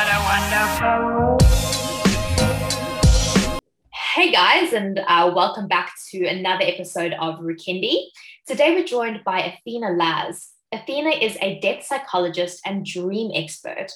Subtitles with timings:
[0.00, 0.20] What a
[0.80, 1.36] wonderful
[3.92, 8.04] Hey guys, and uh, welcome back to another episode of Rukindi.
[8.46, 10.52] Today we're joined by Athena Laz.
[10.72, 13.88] Athena is a depth psychologist and dream expert.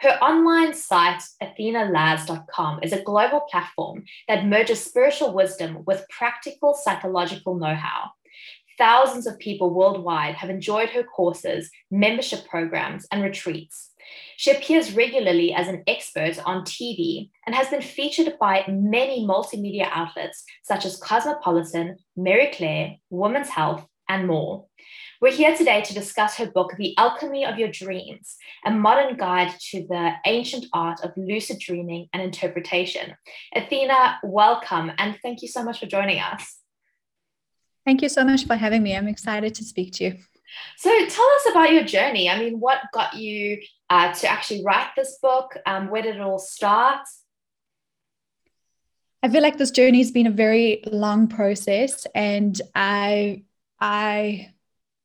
[0.00, 7.54] Her online site, athenalaz.com, is a global platform that merges spiritual wisdom with practical psychological
[7.54, 8.10] know how.
[8.78, 13.91] Thousands of people worldwide have enjoyed her courses, membership programs, and retreats.
[14.36, 19.88] She appears regularly as an expert on TV and has been featured by many multimedia
[19.90, 24.66] outlets such as Cosmopolitan, Marie Claire, Women's Health, and more.
[25.20, 29.54] We're here today to discuss her book, The Alchemy of Your Dreams, a modern guide
[29.70, 33.14] to the ancient art of lucid dreaming and interpretation.
[33.54, 36.58] Athena, welcome, and thank you so much for joining us.
[37.84, 38.96] Thank you so much for having me.
[38.96, 40.14] I'm excited to speak to you.
[40.76, 42.28] So, tell us about your journey.
[42.28, 43.60] I mean, what got you
[43.92, 45.54] uh, to actually write this book?
[45.66, 47.06] Um, where did it all start?
[49.22, 53.44] I feel like this journey has been a very long process, and I,
[53.78, 54.51] I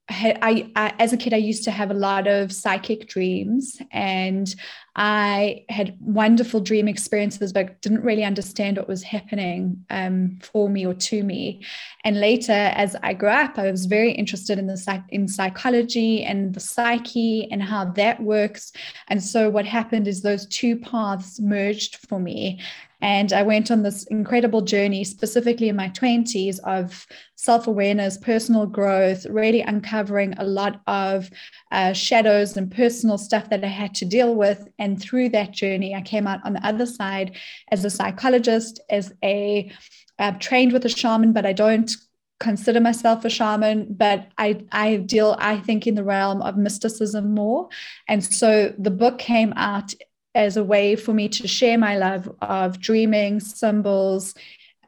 [0.09, 4.55] I, I, as a kid i used to have a lot of psychic dreams and
[4.95, 10.85] i had wonderful dream experiences but didn't really understand what was happening um, for me
[10.85, 11.63] or to me.
[12.05, 16.53] And later as i grew up i was very interested in the in psychology and
[16.53, 18.71] the psyche and how that works.
[19.07, 22.59] And so what happened is those two paths merged for me
[23.01, 28.65] and I went on this incredible journey, specifically in my 20s, of self awareness, personal
[28.65, 31.29] growth, really uncovering a lot of
[31.71, 34.67] uh, shadows and personal stuff that I had to deal with.
[34.79, 37.35] And through that journey, I came out on the other side
[37.71, 39.71] as a psychologist, as a
[40.17, 41.91] uh, trained with a shaman, but I don't
[42.39, 47.33] consider myself a shaman, but I, I deal, I think, in the realm of mysticism
[47.33, 47.69] more.
[48.07, 49.93] And so the book came out
[50.37, 54.35] as a way for me to share my love of dreaming, symbols,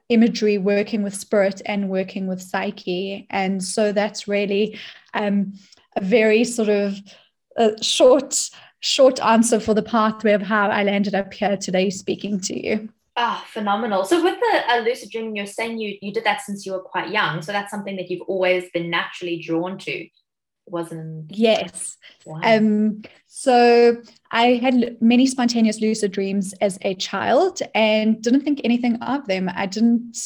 [0.08, 3.26] imagery, working with spirit, and working with psyche.
[3.32, 4.80] And so that's really
[5.14, 5.54] um,
[5.96, 7.00] a very sort of
[7.58, 12.40] uh, short, short answer for the pathway of how I landed up here today speaking
[12.42, 12.90] to you.
[13.18, 14.06] Ah, oh, phenomenal.
[14.06, 16.80] So with the uh, lucid dreaming, you're saying you you did that since you were
[16.80, 17.42] quite young.
[17.42, 20.08] So that's something that you've always been naturally drawn to
[20.72, 22.40] wasn't yes wow.
[22.44, 28.96] um so i had many spontaneous lucid dreams as a child and didn't think anything
[29.02, 30.18] of them i didn't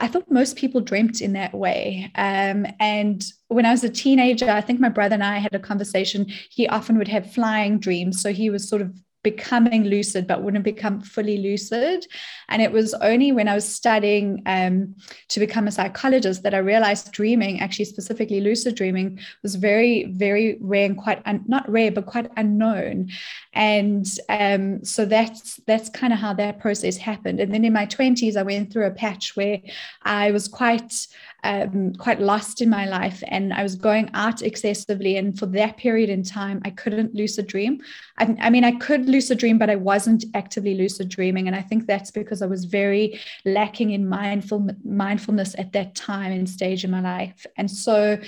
[0.00, 2.12] I thought most people dreamt in that way.
[2.14, 5.58] Um, and when I was a teenager, I think my brother and I had a
[5.58, 6.26] conversation.
[6.50, 8.22] He often would have flying dreams.
[8.22, 12.06] So he was sort of becoming lucid but wouldn't become fully lucid.
[12.48, 14.94] And it was only when i was studying um,
[15.28, 20.58] to become a psychologist that i realized dreaming actually specifically lucid dreaming was very very
[20.60, 23.10] rare and quite un- not rare but quite unknown.
[23.52, 27.40] And um, so that's that's kind of how that process happened.
[27.40, 29.60] And then in my 20s i went through a patch where
[30.02, 31.06] i was quite
[31.44, 35.16] um, quite lost in my life and I was going out excessively.
[35.16, 37.80] And for that period in time, I couldn't lucid dream.
[38.18, 41.46] I, I, mean, I could lucid dream, but I wasn't actively lucid dreaming.
[41.46, 46.32] And I think that's because I was very lacking in mindful mindfulness at that time
[46.32, 47.46] and stage in my life.
[47.56, 48.18] And so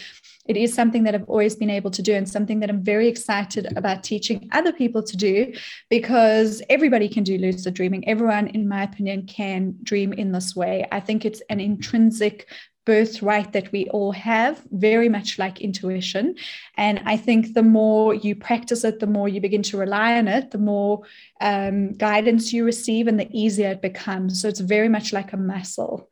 [0.47, 3.07] it is something that I've always been able to do and something that I'm very
[3.07, 5.53] excited about teaching other people to do
[5.89, 8.09] because everybody can do lucid dreaming.
[8.09, 10.87] Everyone, in my opinion, can dream in this way.
[10.91, 12.49] I think it's an intrinsic
[12.85, 16.35] birthright that we all have, very much like intuition.
[16.77, 20.29] And I think the more you practice it, the more you begin to rely on
[20.29, 21.03] it, the more
[21.41, 24.41] um, guidance you receive, and the easier it becomes.
[24.41, 26.11] So it's very much like a muscle.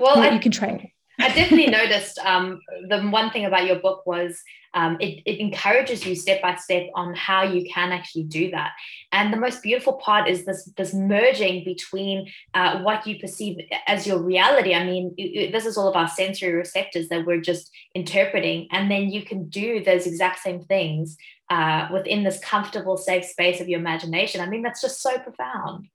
[0.00, 0.90] Well, I, you can train.
[1.18, 4.42] I definitely noticed um, the one thing about your book was
[4.74, 8.72] um, it, it encourages you step by step on how you can actually do that.
[9.10, 13.56] And the most beautiful part is this, this merging between uh, what you perceive
[13.86, 14.74] as your reality.
[14.74, 18.68] I mean, it, it, this is all of our sensory receptors that we're just interpreting.
[18.70, 21.16] And then you can do those exact same things
[21.48, 24.42] uh, within this comfortable, safe space of your imagination.
[24.42, 25.88] I mean, that's just so profound.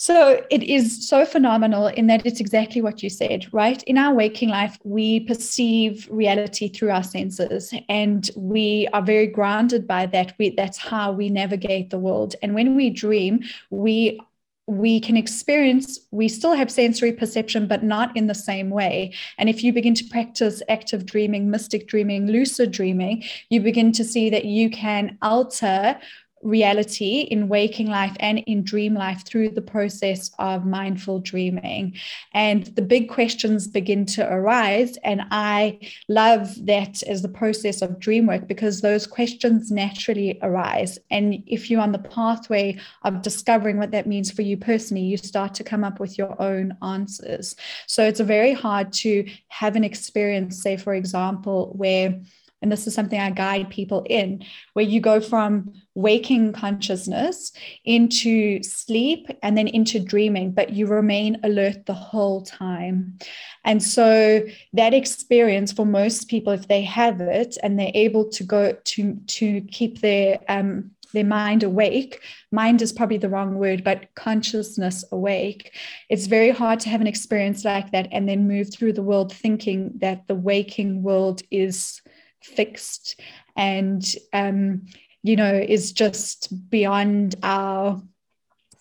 [0.00, 3.82] So it is so phenomenal in that it's exactly what you said, right?
[3.82, 9.86] In our waking life, we perceive reality through our senses and we are very grounded
[9.86, 10.32] by that.
[10.38, 12.34] We, that's how we navigate the world.
[12.40, 14.18] And when we dream, we
[14.66, 19.12] we can experience, we still have sensory perception, but not in the same way.
[19.36, 24.04] And if you begin to practice active dreaming, mystic dreaming, lucid dreaming, you begin to
[24.04, 25.98] see that you can alter
[26.42, 31.94] reality in waking life and in dream life through the process of mindful dreaming.
[32.32, 34.96] And the big questions begin to arise.
[35.04, 35.78] And I
[36.08, 40.98] love that as the process of dream work because those questions naturally arise.
[41.10, 45.16] And if you're on the pathway of discovering what that means for you personally, you
[45.16, 47.54] start to come up with your own answers.
[47.86, 52.20] So it's very hard to have an experience, say, for example, where
[52.62, 54.44] and this is something I guide people in,
[54.74, 57.52] where you go from waking consciousness
[57.84, 63.18] into sleep and then into dreaming, but you remain alert the whole time.
[63.64, 64.42] And so
[64.72, 69.14] that experience for most people, if they have it and they're able to go to
[69.26, 72.20] to keep their um, their mind awake.
[72.52, 75.74] Mind is probably the wrong word, but consciousness awake.
[76.08, 79.32] It's very hard to have an experience like that and then move through the world
[79.32, 82.00] thinking that the waking world is
[82.42, 83.20] fixed
[83.56, 84.86] and um,
[85.22, 88.02] you know is just beyond our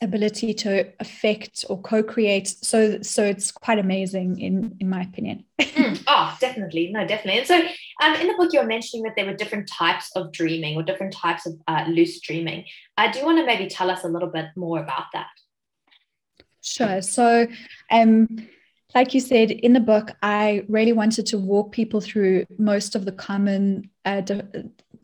[0.01, 2.47] ability to affect or co-create.
[2.47, 5.45] So so it's quite amazing in in my opinion.
[5.79, 6.91] Mm, oh definitely.
[6.91, 7.39] No definitely.
[7.39, 7.55] And so
[8.01, 11.13] um, in the book you're mentioning that there were different types of dreaming or different
[11.13, 12.65] types of uh, lucid dreaming.
[12.97, 15.27] Uh, do you want to maybe tell us a little bit more about that?
[16.61, 17.01] Sure.
[17.01, 17.47] So
[17.91, 18.27] um
[18.95, 23.05] like you said in the book, I really wanted to walk people through most of
[23.05, 24.21] the common uh,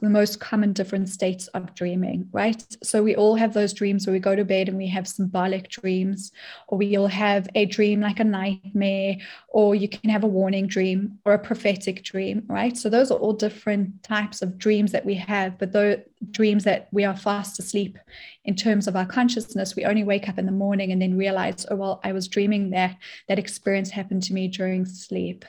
[0.01, 2.65] the most common different states of dreaming, right?
[2.83, 5.69] So we all have those dreams where we go to bed and we have symbolic
[5.69, 6.31] dreams,
[6.67, 9.15] or we'll have a dream like a nightmare,
[9.49, 12.75] or you can have a warning dream or a prophetic dream, right?
[12.75, 15.99] So those are all different types of dreams that we have, but those
[16.31, 17.97] dreams that we are fast asleep
[18.43, 21.65] in terms of our consciousness, we only wake up in the morning and then realize,
[21.71, 22.97] oh well, I was dreaming that
[23.29, 25.45] that experience happened to me during sleep.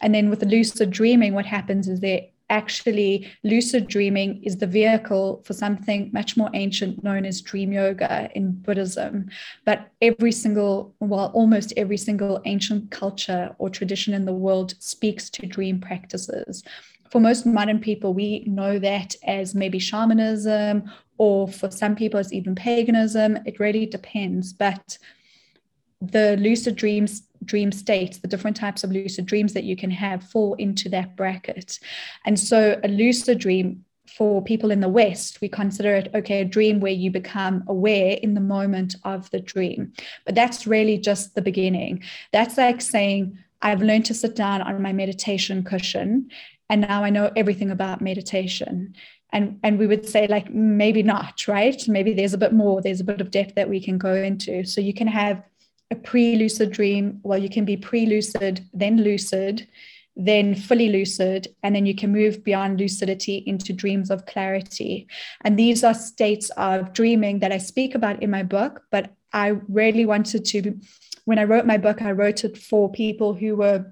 [0.00, 4.66] And then with the lucid dreaming, what happens is there actually lucid dreaming is the
[4.66, 9.28] vehicle for something much more ancient known as dream yoga in Buddhism.
[9.64, 15.30] But every single, well, almost every single ancient culture or tradition in the world speaks
[15.30, 16.62] to dream practices.
[17.10, 22.32] For most modern people, we know that as maybe shamanism, or for some people, it's
[22.32, 23.38] even paganism.
[23.44, 24.52] It really depends.
[24.52, 24.98] But
[26.00, 30.22] the lucid dreams dream states, the different types of lucid dreams that you can have
[30.24, 31.78] fall into that bracket.
[32.24, 36.44] And so a lucid dream for people in the West, we consider it okay, a
[36.44, 39.92] dream where you become aware in the moment of the dream.
[40.24, 42.02] But that's really just the beginning.
[42.32, 46.30] That's like saying, I've learned to sit down on my meditation cushion,
[46.70, 48.94] and now I know everything about meditation.
[49.30, 51.86] And, and we would say, like, maybe not, right?
[51.86, 54.64] Maybe there's a bit more, there's a bit of depth that we can go into.
[54.64, 55.42] So you can have
[55.90, 59.66] a pre-lucid dream well you can be pre-lucid then lucid
[60.18, 65.06] then fully lucid and then you can move beyond lucidity into dreams of clarity.
[65.44, 69.48] And these are states of dreaming that i speak about in my book but i
[69.68, 70.78] really wanted to
[71.24, 73.86] when i wrote my book i wrote it for people who were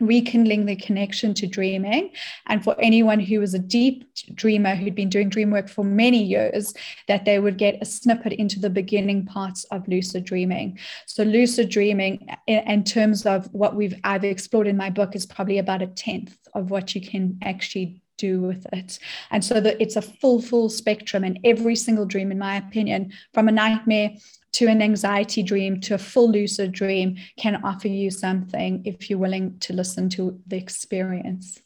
[0.00, 2.10] rekindling the connection to dreaming.
[2.46, 4.04] And for anyone who was a deep
[4.34, 6.74] dreamer who'd been doing dream work for many years,
[7.08, 10.78] that they would get a snippet into the beginning parts of lucid dreaming.
[11.06, 15.58] So lucid dreaming, in, terms of what we've I've explored in my book, is probably
[15.58, 18.98] about a tenth of what you can actually do with it.
[19.30, 21.24] And so that it's a full, full spectrum.
[21.24, 24.12] And every single dream, in my opinion, from a nightmare
[24.56, 29.18] to an anxiety dream to a full lucid dream can offer you something if you're
[29.18, 31.60] willing to listen to the experience.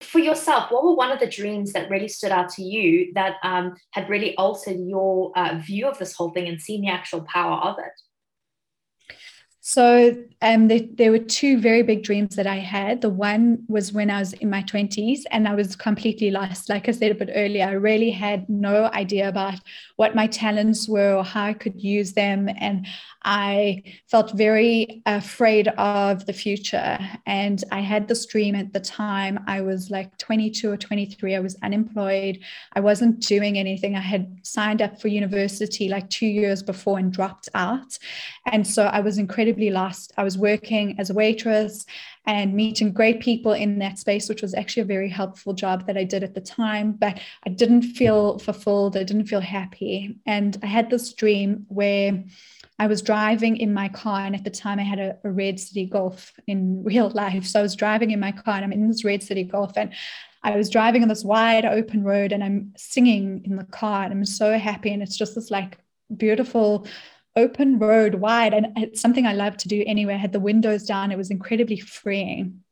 [0.00, 3.36] For yourself, what were one of the dreams that really stood out to you that
[3.44, 7.20] um, had really altered your uh, view of this whole thing and seen the actual
[7.32, 7.92] power of it?
[9.64, 13.00] So um, there, there, were two very big dreams that I had.
[13.00, 16.68] The one was when I was in my 20s and I was completely lost.
[16.68, 19.60] Like I said a bit earlier, I really had no idea about
[19.94, 22.50] what my talents were or how I could use them.
[22.58, 22.88] And
[23.24, 26.98] I felt very afraid of the future.
[27.24, 29.38] And I had this dream at the time.
[29.46, 31.36] I was like 22 or 23.
[31.36, 32.40] I was unemployed.
[32.72, 33.94] I wasn't doing anything.
[33.94, 37.96] I had signed up for university like two years before and dropped out.
[38.46, 40.12] And so I was incredibly lost.
[40.16, 41.86] I was working as a waitress
[42.26, 45.96] and meeting great people in that space, which was actually a very helpful job that
[45.96, 46.92] I did at the time.
[46.92, 48.96] But I didn't feel fulfilled.
[48.96, 50.18] I didn't feel happy.
[50.26, 52.24] And I had this dream where
[52.78, 55.56] I was driving in my car, and at the time I had a, a red
[55.56, 57.46] Citi Golf in real life.
[57.46, 59.92] So I was driving in my car, and I'm in this red Citi Golf, and
[60.42, 64.12] I was driving on this wide open road, and I'm singing in the car, and
[64.12, 65.78] I'm so happy, and it's just this like
[66.16, 66.86] beautiful
[67.36, 70.84] open road wide and it's something i love to do anyway I had the windows
[70.84, 72.62] down it was incredibly freeing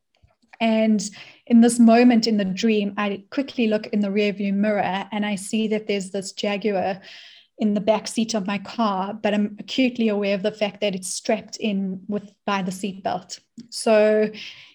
[0.61, 1.03] And
[1.47, 5.37] in this moment in the dream, I quickly look in the rearview mirror and I
[5.37, 7.01] see that there's this jaguar
[7.59, 10.95] in the back seat of my car, but I'm acutely aware of the fact that
[10.95, 13.41] it's strapped in with by the seatbelt.
[13.71, 14.31] So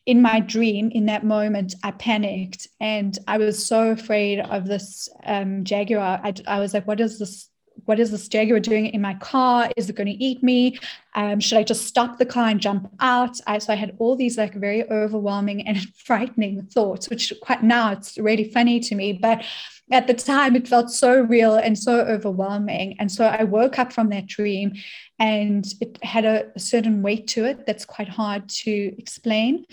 [0.05, 5.09] in my dream, in that moment, I panicked and I was so afraid of this
[5.23, 6.19] um, jaguar.
[6.23, 7.49] I, I was like, what is this?
[7.85, 9.69] What is this jaguar doing in my car?
[9.77, 10.77] Is it going to eat me?
[11.13, 13.39] Um, should I just stop the car and jump out?
[13.47, 17.91] I, so I had all these like very overwhelming and frightening thoughts, which quite now
[17.91, 19.13] it's really funny to me.
[19.13, 19.43] But
[19.91, 23.93] at the time it felt so real and so overwhelming and so i woke up
[23.93, 24.73] from that dream
[25.19, 29.65] and it had a, a certain weight to it that's quite hard to explain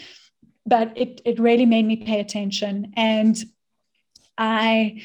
[0.66, 3.44] but it, it really made me pay attention and
[4.36, 5.00] i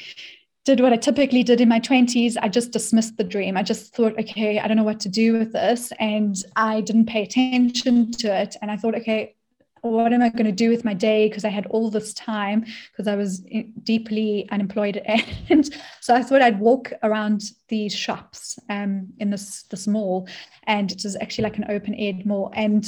[0.68, 2.36] did what I typically did in my 20s.
[2.42, 3.56] I just dismissed the dream.
[3.56, 5.94] I just thought, okay, I don't know what to do with this.
[5.98, 8.54] And I didn't pay attention to it.
[8.60, 9.34] And I thought, okay,
[9.80, 11.26] what am I going to do with my day?
[11.26, 13.40] Because I had all this time because I was
[13.82, 15.00] deeply unemployed.
[15.48, 20.28] And so I thought I'd walk around these shops um, in this, this mall.
[20.64, 22.52] And it was actually like an open air mall.
[22.54, 22.86] And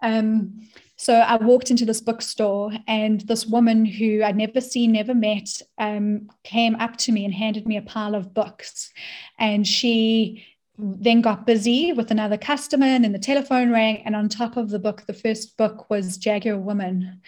[0.00, 0.66] um,
[1.00, 5.62] so I walked into this bookstore, and this woman who I'd never seen, never met,
[5.78, 8.90] um, came up to me and handed me a pile of books.
[9.38, 10.44] And she
[10.76, 14.02] then got busy with another customer and then the telephone rang.
[14.04, 17.22] And on top of the book the first book was jaguar woman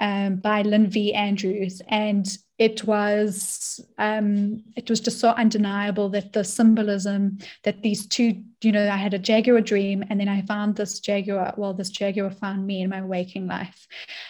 [0.00, 1.12] um, by lynn v.
[1.12, 1.82] Andrews.
[1.86, 2.26] And
[2.58, 8.72] it was um, it was just so undeniable that the symbolism that these two you
[8.72, 12.30] know i had a jaguar dream and then i found this jaguar well this jaguar
[12.30, 13.86] found me in my waking life.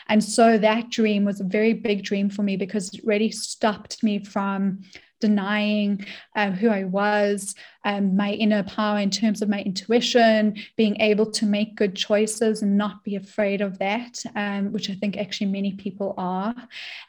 [0.08, 4.02] And so that dream was a very big dream for me because it really stopped
[4.02, 4.80] me from
[5.20, 6.04] denying
[6.36, 11.30] um, who I was, um, my inner power in terms of my intuition, being able
[11.32, 15.48] to make good choices and not be afraid of that, um, which I think actually
[15.48, 16.54] many people are.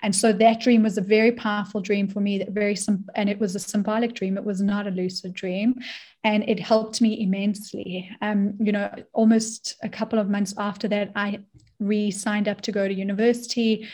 [0.02, 2.38] And so that dream was a very powerful dream for me.
[2.38, 2.78] That very
[3.16, 4.38] and it was a symbolic dream.
[4.38, 5.76] It was not a lucid dream,
[6.24, 8.10] and it helped me immensely.
[8.22, 11.40] Um, you know, almost a couple of months after that, I
[11.80, 13.88] re-signed up to go to university.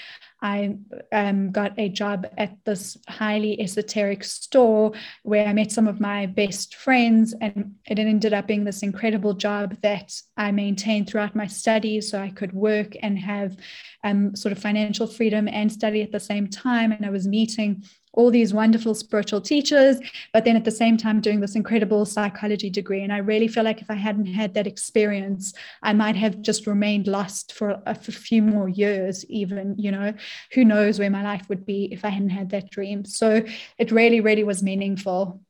[0.45, 0.75] I
[1.11, 4.91] um, got a job at this highly esoteric store
[5.23, 9.33] where I met some of my best friends, and it ended up being this incredible
[9.33, 13.57] job that I maintained throughout my studies so I could work and have
[14.05, 16.91] um, sort of financial freedom and study at the same time.
[16.91, 17.83] And I was meeting
[18.13, 19.97] all these wonderful spiritual teachers,
[20.31, 23.03] but then at the same time doing this incredible psychology degree.
[23.03, 26.65] And I really feel like if I hadn't had that experience, I might have just
[26.65, 30.13] remained lost for a, a few more years, even, you know,
[30.53, 33.03] who knows where my life would be if I hadn't had that dream.
[33.03, 33.43] So
[33.77, 35.41] it really, really was meaningful.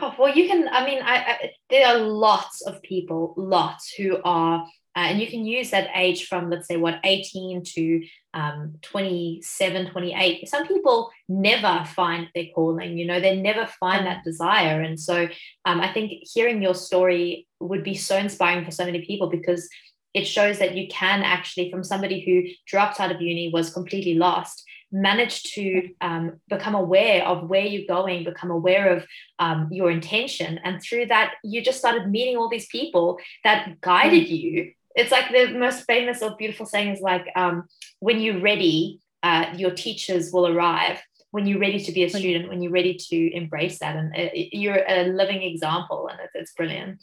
[0.00, 4.18] Oh, well, you can, I mean, I, I, there are lots of people, lots who
[4.24, 8.74] are uh, and you can use that age from, let's say, what, 18 to um,
[8.82, 10.48] 27, 28.
[10.48, 14.80] Some people never find their calling, you know, they never find that desire.
[14.80, 15.28] And so
[15.64, 19.68] um, I think hearing your story would be so inspiring for so many people because
[20.14, 24.14] it shows that you can actually, from somebody who dropped out of uni, was completely
[24.14, 29.04] lost, manage to um, become aware of where you're going, become aware of
[29.40, 30.60] um, your intention.
[30.62, 34.38] And through that, you just started meeting all these people that guided mm.
[34.38, 37.64] you it's like the most famous or beautiful saying is like um,
[38.00, 41.02] when you're ready uh, your teachers will arrive.
[41.30, 43.96] When you're ready to be a student when you're ready to embrace that.
[43.96, 47.02] And uh, you're a living example and it's, it's brilliant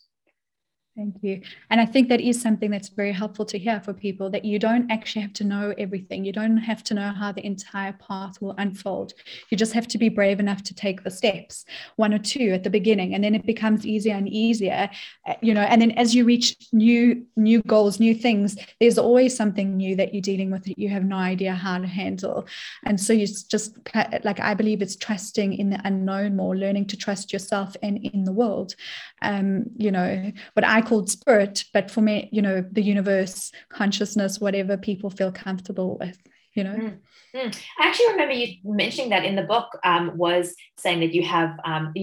[0.98, 1.42] Thank you.
[1.70, 4.60] And I think that is something that's very helpful to hear for people that you
[4.60, 6.26] don't actually have to know everything.
[6.26, 9.14] You don't have to know how the entire path will unfold.
[9.50, 11.64] You just have to be brave enough to take the steps,
[11.96, 14.90] one or two at the beginning, and then it becomes easier and easier.
[15.26, 19.34] Uh, you know, and then as you reach new new goals, new things, there's always
[19.34, 22.46] something new that you're dealing with that you have no idea how to handle.
[22.84, 23.78] And so you just
[24.26, 28.26] like I believe it's trusting in the unknown more, learning to trust yourself and in
[28.26, 28.76] the world.
[29.22, 34.40] Um, you know, what I called spirit, but for me, you know, the universe, consciousness,
[34.40, 36.18] whatever people feel comfortable with,
[36.54, 36.76] you know.
[36.76, 36.98] Mm.
[37.36, 37.58] Mm.
[37.80, 41.58] I actually remember you mentioning that in the book um, was saying that you have
[41.64, 41.94] um,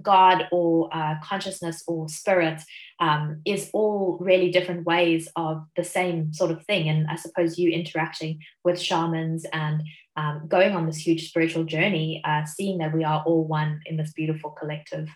[0.00, 2.62] God or uh, consciousness or spirit
[2.98, 6.88] um, is all really different ways of the same sort of thing.
[6.88, 9.82] And I suppose you interacting with shamans and
[10.16, 13.98] um, going on this huge spiritual journey, uh, seeing that we are all one in
[13.98, 15.08] this beautiful collective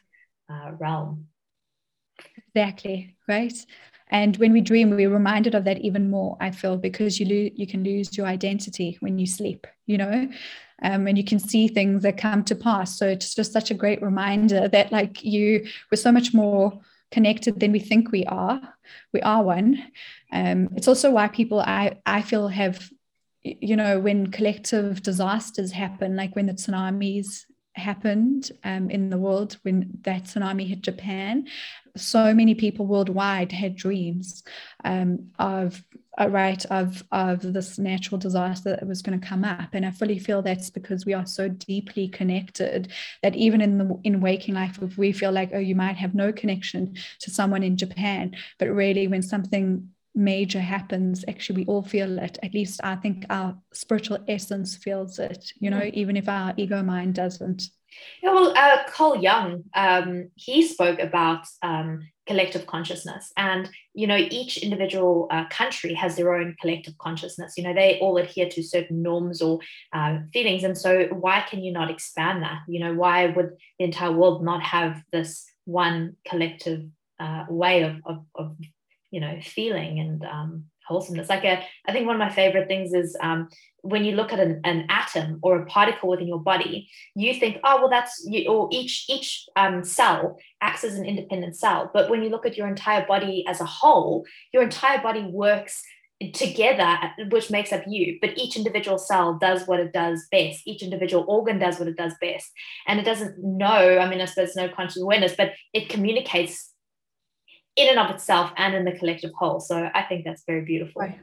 [0.50, 1.28] uh, realm.
[2.56, 3.52] Exactly, right?
[4.08, 7.50] And when we dream, we're reminded of that even more, I feel, because you, lo-
[7.54, 10.28] you can lose your identity when you sleep, you know,
[10.82, 12.98] um, and you can see things that come to pass.
[12.98, 17.60] So it's just such a great reminder that, like, you we're so much more connected
[17.60, 18.60] than we think we are.
[19.12, 19.82] We are one.
[20.32, 22.88] Um, it's also why people, I, I feel, have
[23.42, 27.44] you know, when collective disasters happen, like when the tsunamis
[27.74, 31.46] happened um, in the world when that tsunami hit Japan,
[31.96, 34.42] so many people worldwide had dreams
[34.84, 35.82] um, of
[36.18, 39.90] uh, right of of this natural disaster that was going to come up, and I
[39.90, 44.54] fully feel that's because we are so deeply connected that even in the in waking
[44.54, 48.34] life, if we feel like oh you might have no connection to someone in Japan,
[48.58, 52.38] but really when something major happens actually we all feel it.
[52.42, 56.82] At least i think our spiritual essence feels it you know even if our ego
[56.82, 57.64] mind doesn't
[58.22, 64.16] yeah well uh, Carl Jung um, he spoke about um, collective consciousness and you know
[64.16, 67.54] each individual uh, country has their own collective consciousness.
[67.56, 69.60] You know they all adhere to certain norms or
[69.92, 70.64] uh, feelings.
[70.64, 72.60] And so why can you not expand that?
[72.68, 76.84] You know why would the entire world not have this one collective
[77.18, 78.56] uh, way of, of, of
[79.10, 81.28] you know feeling and um, wholesomeness.
[81.28, 83.48] Like a, i think one of my favorite things is um,
[83.82, 87.58] when you look at an, an, atom or a particle within your body you think
[87.64, 91.90] oh well that's you, or each each um, cell acts as an independent cell.
[91.92, 95.82] But when you look at your entire body as a whole your entire body works
[96.32, 96.96] together
[97.30, 98.18] which makes up you.
[98.22, 100.62] But each individual cell does what it does best.
[100.66, 102.50] Each individual organ does what it does best.
[102.86, 106.72] And it doesn't know i mean i suppose no conscious awareness but it communicates
[107.76, 109.60] in and of itself and in the collective whole.
[109.60, 111.02] So I think that's very beautiful.
[111.02, 111.18] Right.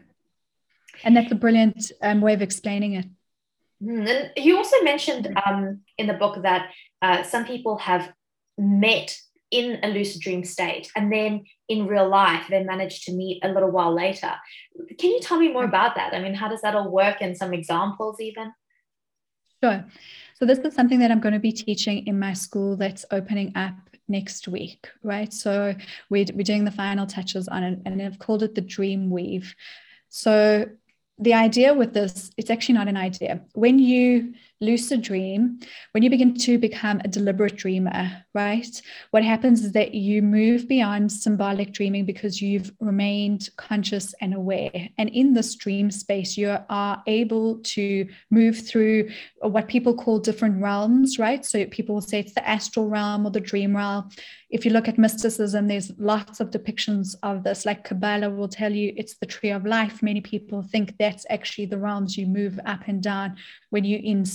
[1.04, 3.06] And that's a brilliant um, way of explaining it.
[3.84, 6.70] Mm, and you also mentioned um, in the book that
[7.02, 8.14] uh, some people have
[8.58, 9.18] met
[9.50, 13.50] in a lucid dream state and then in real life they managed to meet a
[13.50, 14.32] little while later.
[15.00, 16.14] Can you tell me more about that?
[16.14, 18.54] I mean, how does that all work and some examples even?
[19.64, 19.86] Sure.
[20.36, 23.54] So, this is something that I'm going to be teaching in my school that's opening
[23.56, 23.76] up
[24.08, 25.32] next week, right?
[25.34, 25.76] So
[26.10, 29.56] we're, we're doing the final touches on it and I've called it the dream weave.
[30.10, 30.66] So
[31.20, 33.42] the idea with this, it's actually not an idea.
[33.54, 34.34] When you
[34.64, 35.60] lucid dream,
[35.92, 38.82] when you begin to become a deliberate dreamer, right?
[39.12, 44.90] What happens is that you move beyond symbolic dreaming because you've remained conscious and aware.
[44.98, 49.10] And in this dream space, you are able to move through
[49.42, 51.46] what people call different realms, right?
[51.46, 54.10] So people will say it's the astral realm or the dream realm.
[54.50, 57.66] If you look at mysticism, there's lots of depictions of this.
[57.66, 60.04] Like Kabbalah will tell you it's the tree of life.
[60.04, 63.36] Many people think that's actually the realms you move up and down
[63.72, 64.26] when you're in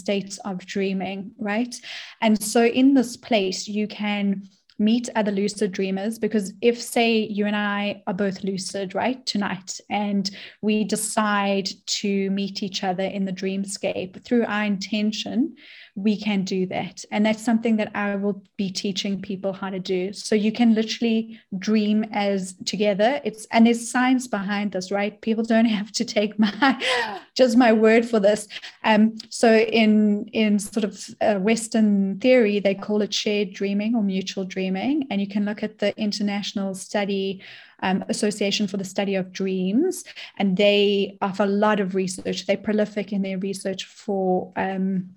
[0.44, 1.74] of dreaming, right?
[2.20, 7.46] And so in this place, you can meet other lucid dreamers because if say you
[7.46, 10.30] and I are both lucid right tonight and
[10.62, 15.56] we decide to meet each other in the dreamscape through our intention
[15.98, 17.04] we can do that.
[17.10, 20.12] And that's something that I will be teaching people how to do.
[20.12, 23.20] So you can literally dream as together.
[23.24, 25.20] It's and there's science behind this, right?
[25.20, 28.46] People don't have to take my just my word for this.
[28.84, 34.02] Um, so in in sort of uh, Western theory, they call it shared dreaming or
[34.02, 35.06] mutual dreaming.
[35.10, 37.42] And you can look at the international study
[37.80, 40.02] um, Association for the Study of Dreams,
[40.36, 42.44] and they offer a lot of research.
[42.44, 45.10] They're prolific in their research for um,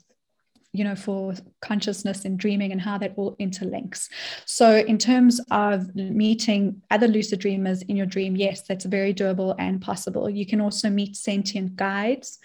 [0.73, 4.07] you know, for consciousness and dreaming and how that all interlinks.
[4.45, 9.55] So, in terms of meeting other lucid dreamers in your dream, yes, that's very doable
[9.59, 10.29] and possible.
[10.29, 12.39] You can also meet sentient guides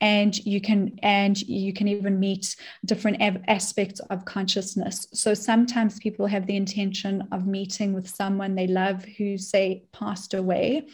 [0.00, 5.06] and you can and you can even meet different aspects of consciousness.
[5.12, 10.32] So sometimes people have the intention of meeting with someone they love who say passed
[10.32, 10.86] away.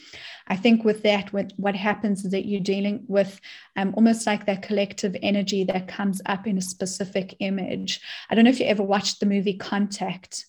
[0.48, 3.40] I think with that what, what happens is that you're dealing with
[3.76, 8.00] um, almost like that collective energy that comes up in a specific image.
[8.28, 10.46] I don't know if you ever watched the movie contact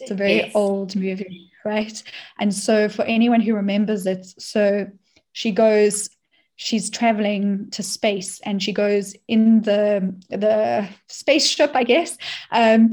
[0.00, 0.52] it's a very yes.
[0.54, 2.02] old movie right?
[2.38, 4.86] And so for anyone who remembers it so
[5.32, 6.08] she goes
[6.62, 12.18] she's traveling to space and she goes in the the spaceship i guess.
[12.52, 12.92] Um,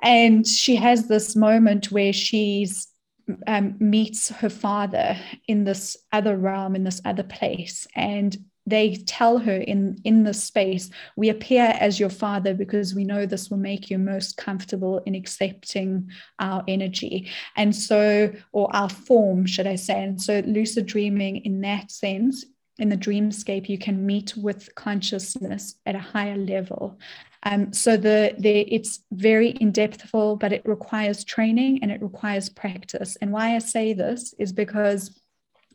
[0.00, 2.86] and she has this moment where she's
[3.48, 5.16] um, meets her father
[5.48, 7.88] in this other realm in this other place.
[7.96, 13.02] And they tell her in in the space we appear as your father because we
[13.02, 17.28] know this will make you most comfortable in accepting our energy.
[17.56, 20.04] And so or our form should i say.
[20.04, 22.44] And so lucid dreaming in that sense
[22.78, 26.98] in the dreamscape, you can meet with consciousness at a higher level.
[27.44, 32.48] Um, so the, the it's very in depthful, but it requires training and it requires
[32.48, 33.16] practice.
[33.20, 35.20] And why I say this is because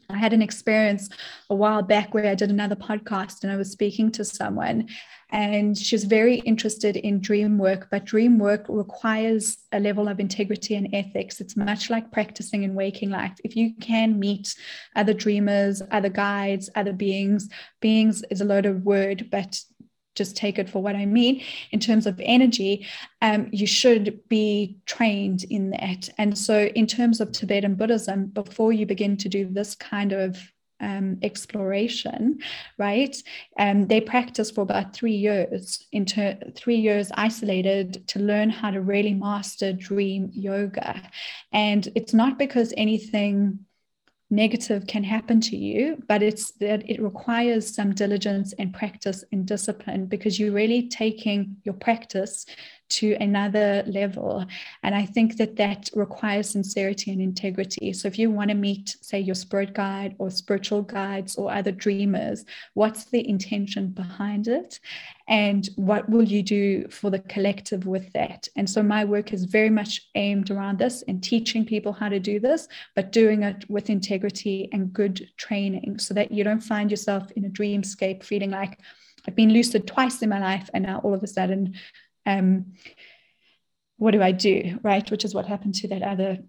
[0.09, 1.09] I had an experience
[1.49, 4.87] a while back where I did another podcast and I was speaking to someone
[5.33, 10.19] and she was very interested in dream work, but dream work requires a level of
[10.19, 11.41] integrity and ethics.
[11.41, 13.33] It's much like practicing in waking life.
[13.43, 14.53] If you can meet
[14.95, 17.49] other dreamers, other guides, other beings,
[17.81, 19.59] beings is a loaded word, but
[20.15, 22.85] just take it for what I mean in terms of energy,
[23.21, 26.09] um, you should be trained in that.
[26.17, 30.37] And so, in terms of Tibetan Buddhism, before you begin to do this kind of
[30.79, 32.39] um, exploration,
[32.77, 33.15] right?
[33.57, 38.81] Um, they practice for about three years, into three years isolated to learn how to
[38.81, 41.01] really master dream yoga.
[41.51, 43.59] And it's not because anything
[44.33, 49.45] negative can happen to you, but it's that it requires some diligence and practice and
[49.45, 52.45] discipline because you're really taking your practice
[52.89, 54.45] to another level.
[54.83, 57.91] And I think that that requires sincerity and integrity.
[57.93, 61.71] So if you want to meet, say, your spirit guide or spiritual guides or other
[61.71, 64.79] dreamers, what's the intention behind it?
[65.27, 68.47] And what will you do for the collective with that?
[68.55, 72.19] And so my work is very much aimed around this and teaching people how to
[72.19, 76.91] do this, but doing it with integrity and good training so that you don't find
[76.91, 78.79] yourself in a dreamscape feeling like,
[79.25, 81.75] I've been lucid twice in my life, and now all of a sudden
[82.25, 82.73] um,
[83.97, 85.09] what do I do, right?
[85.09, 86.39] Which is what happened to that other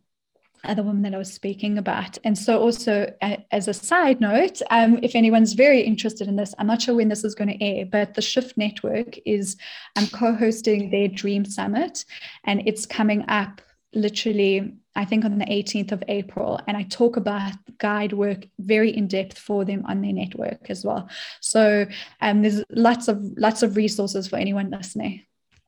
[0.64, 2.18] other woman that I was speaking about.
[2.24, 3.12] And so, also
[3.50, 7.08] as a side note, um, if anyone's very interested in this, I'm not sure when
[7.08, 9.56] this is going to air, but the Shift Network is
[9.96, 12.04] I'm co-hosting their Dream Summit,
[12.44, 13.60] and it's coming up
[13.92, 14.74] literally.
[14.96, 19.08] I think on the 18th of April, and I talk about guide work very in
[19.08, 21.08] depth for them on their network as well.
[21.40, 21.86] So
[22.20, 25.24] um, there's lots of lots of resources for anyone listening.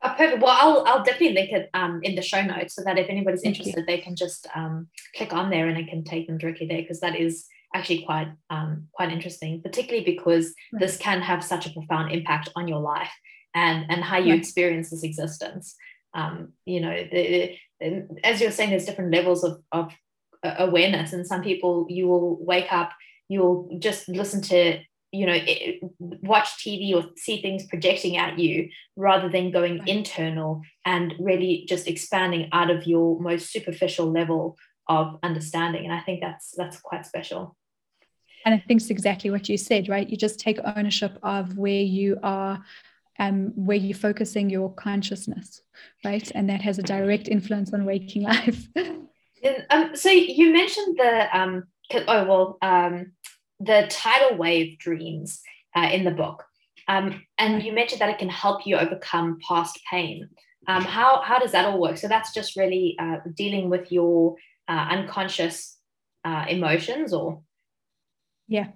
[0.07, 0.42] Oh, perfect.
[0.42, 3.42] Well, I'll, I'll definitely link it um, in the show notes so that if anybody's
[3.42, 3.87] Thank interested, you.
[3.87, 7.01] they can just um, click on there and it can take them directly there because
[7.01, 10.81] that is actually quite um, quite interesting, particularly because right.
[10.81, 13.12] this can have such a profound impact on your life
[13.55, 14.38] and and how you right.
[14.38, 15.75] experience this existence.
[16.14, 19.92] Um, you know, the, the, as you're saying, there's different levels of, of
[20.42, 22.92] uh, awareness, and some people you will wake up,
[23.29, 24.79] you'll just listen to
[25.17, 25.39] you know
[25.99, 29.89] watch tv or see things projecting at you rather than going right.
[29.89, 34.57] internal and really just expanding out of your most superficial level
[34.89, 35.85] of understanding.
[35.85, 37.57] And i think that's that's quite special.
[38.45, 40.09] And i think it's exactly what you said right?
[40.09, 42.63] You just take ownership of where you are
[43.19, 45.63] um, where you're focusing your consciousness
[46.05, 46.31] right?
[46.35, 48.69] And that has a direct influence on waking life.
[49.71, 53.13] Um, so you mentioned the um, oh well um,
[53.61, 55.40] the tidal wave dreams
[55.75, 56.45] uh, in the book.
[56.88, 60.29] Um, and you mentioned that it can help you overcome past pain.
[60.69, 61.97] Um, how, how does that all work?
[61.97, 64.37] So that's just really uh, dealing with your
[64.69, 65.79] uh, unconscious
[66.25, 67.42] uh, emotions or?
[68.49, 68.69] Yeah.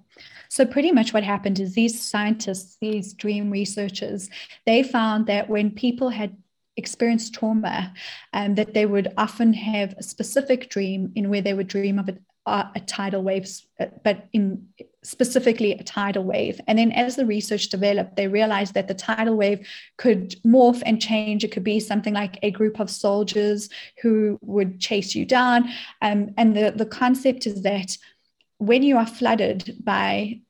[0.48, 4.28] So pretty much what happened is these scientists, these dream researchers,
[4.66, 6.36] they found that when people had
[6.76, 7.92] experienced trauma,
[8.32, 12.08] um, that they would often have a specific dream in where they would dream of
[12.50, 14.66] a, a tidal wave, uh, but in
[15.02, 16.60] specifically a tidal wave.
[16.66, 21.00] And then as the research developed, they realized that the tidal wave could morph and
[21.00, 21.42] change.
[21.42, 23.68] It could be something like a group of soldiers
[24.02, 25.70] who would chase you down.
[26.02, 27.96] Um, and the, the concept is that
[28.58, 30.40] when you are flooded by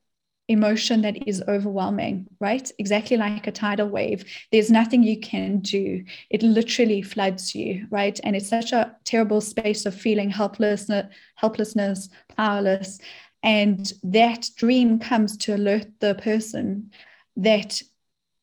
[0.47, 2.69] emotion that is overwhelming, right?
[2.77, 4.25] Exactly like a tidal wave.
[4.51, 6.03] There's nothing you can do.
[6.29, 8.19] It literally floods you, right?
[8.23, 12.99] And it's such a terrible space of feeling helplessness, helplessness, powerless.
[13.43, 16.91] And that dream comes to alert the person
[17.37, 17.81] that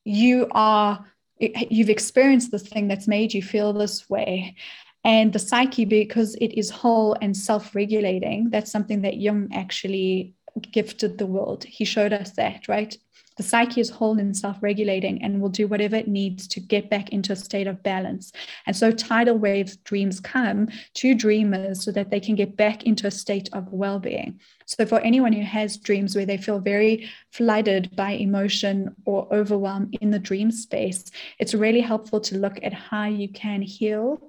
[0.04, 1.04] you are,
[1.38, 4.56] you've experienced this thing that's made you feel this way.
[5.04, 10.34] And the psyche, because it is whole and self regulating, that's something that Jung actually
[10.60, 11.64] gifted the world.
[11.64, 12.96] He showed us that, right?
[13.38, 16.90] The psyche is whole and self regulating and will do whatever it needs to get
[16.90, 18.32] back into a state of balance.
[18.66, 23.06] And so tidal wave dreams come to dreamers so that they can get back into
[23.06, 24.40] a state of well being.
[24.66, 29.96] So, for anyone who has dreams where they feel very flooded by emotion or overwhelmed
[30.00, 31.04] in the dream space,
[31.38, 34.20] it's really helpful to look at how you can heal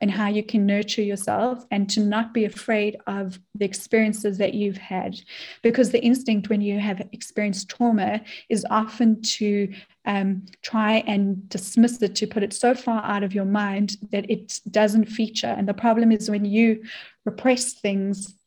[0.00, 4.54] and how you can nurture yourself and to not be afraid of the experiences that
[4.54, 5.20] you've had.
[5.62, 9.72] Because the instinct when you have experienced trauma is often to
[10.04, 14.30] um, try and dismiss it, to put it so far out of your mind that
[14.30, 15.54] it doesn't feature.
[15.56, 16.82] And the problem is when you
[17.24, 18.37] repress things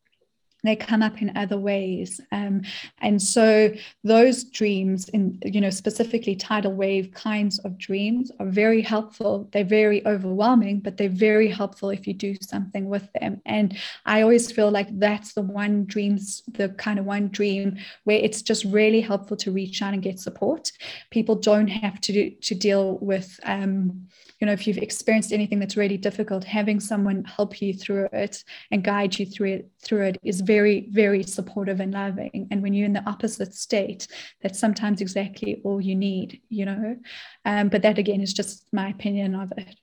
[0.64, 2.20] they come up in other ways.
[2.32, 2.62] Um,
[3.00, 8.82] and so those dreams in you know specifically tidal wave kinds of dreams are very
[8.82, 9.50] helpful.
[9.52, 13.42] They're very overwhelming but they're very helpful if you do something with them.
[13.46, 18.18] And i always feel like that's the one dreams the kind of one dream where
[18.18, 20.72] it's just really helpful to reach out and get support.
[21.10, 24.08] People don't have to to deal with um,
[24.42, 28.44] you know if you've experienced anything that's really difficult having someone help you through it
[28.72, 32.48] and guide you through it through it is very very supportive and loving.
[32.50, 34.08] And when you're in the opposite state
[34.42, 36.98] that's sometimes exactly all you need you know?
[37.46, 39.76] Um, but that again is just my opinion of it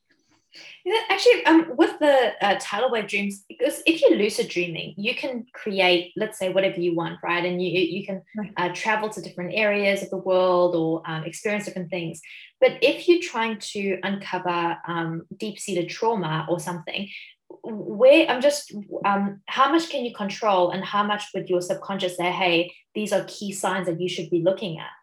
[0.85, 5.15] yeah, actually, um, with the uh, tidal wave dreams, because if you're lucid dreaming, you
[5.15, 7.45] can create, let's say, whatever you want, right?
[7.45, 8.23] And you you can
[8.57, 12.21] uh, travel to different areas of the world or um, experience different things.
[12.61, 17.09] But if you're trying to uncover um, deep-seated trauma or something,
[17.65, 22.17] where I'm just, um, how much can you control, and how much would your subconscious
[22.17, 24.98] say, "Hey, these are key signs that you should be looking at"?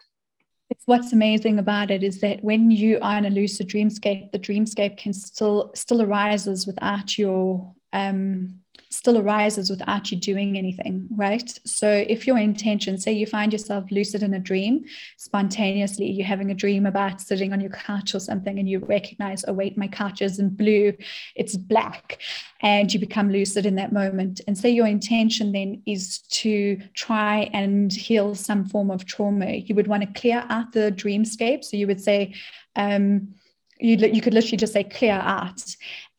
[0.86, 4.98] What's amazing about it is that when you are in a lucid dreamscape, the dreamscape
[4.98, 8.60] can still still arises without your um,
[8.96, 11.60] still arises without you doing anything, right?
[11.66, 14.86] So if your intention, say you find yourself lucid in a dream,
[15.18, 19.44] spontaneously you're having a dream about sitting on your couch or something, and you recognize,
[19.48, 20.94] oh wait, my couch isn't blue,
[21.36, 22.22] it's black,
[22.62, 24.42] and you become lucid in that moment.
[24.48, 29.76] And say your intention then is to try and heal some form of trauma, you
[29.76, 31.64] would want to clear out the dreamscape.
[31.64, 32.34] So you would say,
[32.76, 33.36] um,
[33.80, 35.62] you, you could literally just say clear out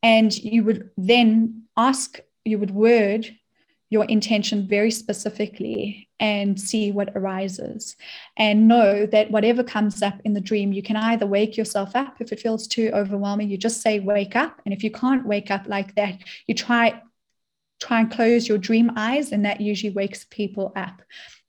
[0.02, 3.36] and you would then ask you would word
[3.88, 7.96] your intention very specifically and see what arises.
[8.36, 12.16] And know that whatever comes up in the dream you can either wake yourself up
[12.20, 14.60] if it feels too overwhelming you just say wake up.
[14.64, 17.00] And if you can't wake up like that you try
[17.80, 21.02] try and close your dream eyes and that usually wakes people up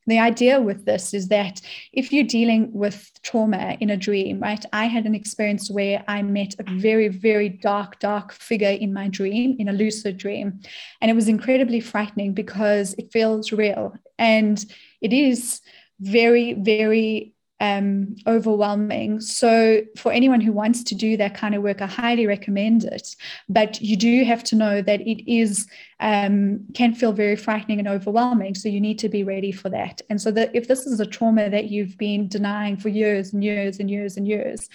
[0.08, 4.66] the idea with this is that if you're dealing with trauma in a dream, right?
[4.72, 9.10] I had an experience where I met a very, very dark, dark figure in my
[9.10, 10.62] dream, in a lucid dream.
[11.02, 13.94] And it was incredibly frightening because it feels real.
[14.18, 14.64] And
[15.02, 15.62] it is
[16.00, 19.20] very, very um, overwhelming.
[19.20, 23.16] So, for anyone who wants to do that kind of work, I highly recommend it.
[23.50, 25.68] But you do have to know that it is
[26.00, 28.56] um, can feel very frightening and overwhelming.
[28.56, 30.02] So you need to be ready for that.
[30.10, 33.44] And so that if this is a trauma that you've been denying for years and
[33.44, 34.70] years and years and years,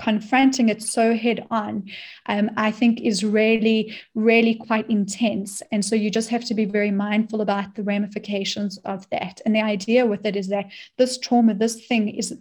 [0.00, 1.88] confronting it so head on,
[2.26, 5.62] um, I think is really, really quite intense.
[5.72, 9.40] And so you just have to be very mindful about the ramifications of that.
[9.44, 10.66] And the idea with it is that
[10.98, 12.36] this trauma, this thing is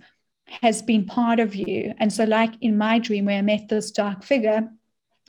[0.62, 1.94] has been part of you.
[1.98, 4.70] And so, like in my dream where I met this dark figure,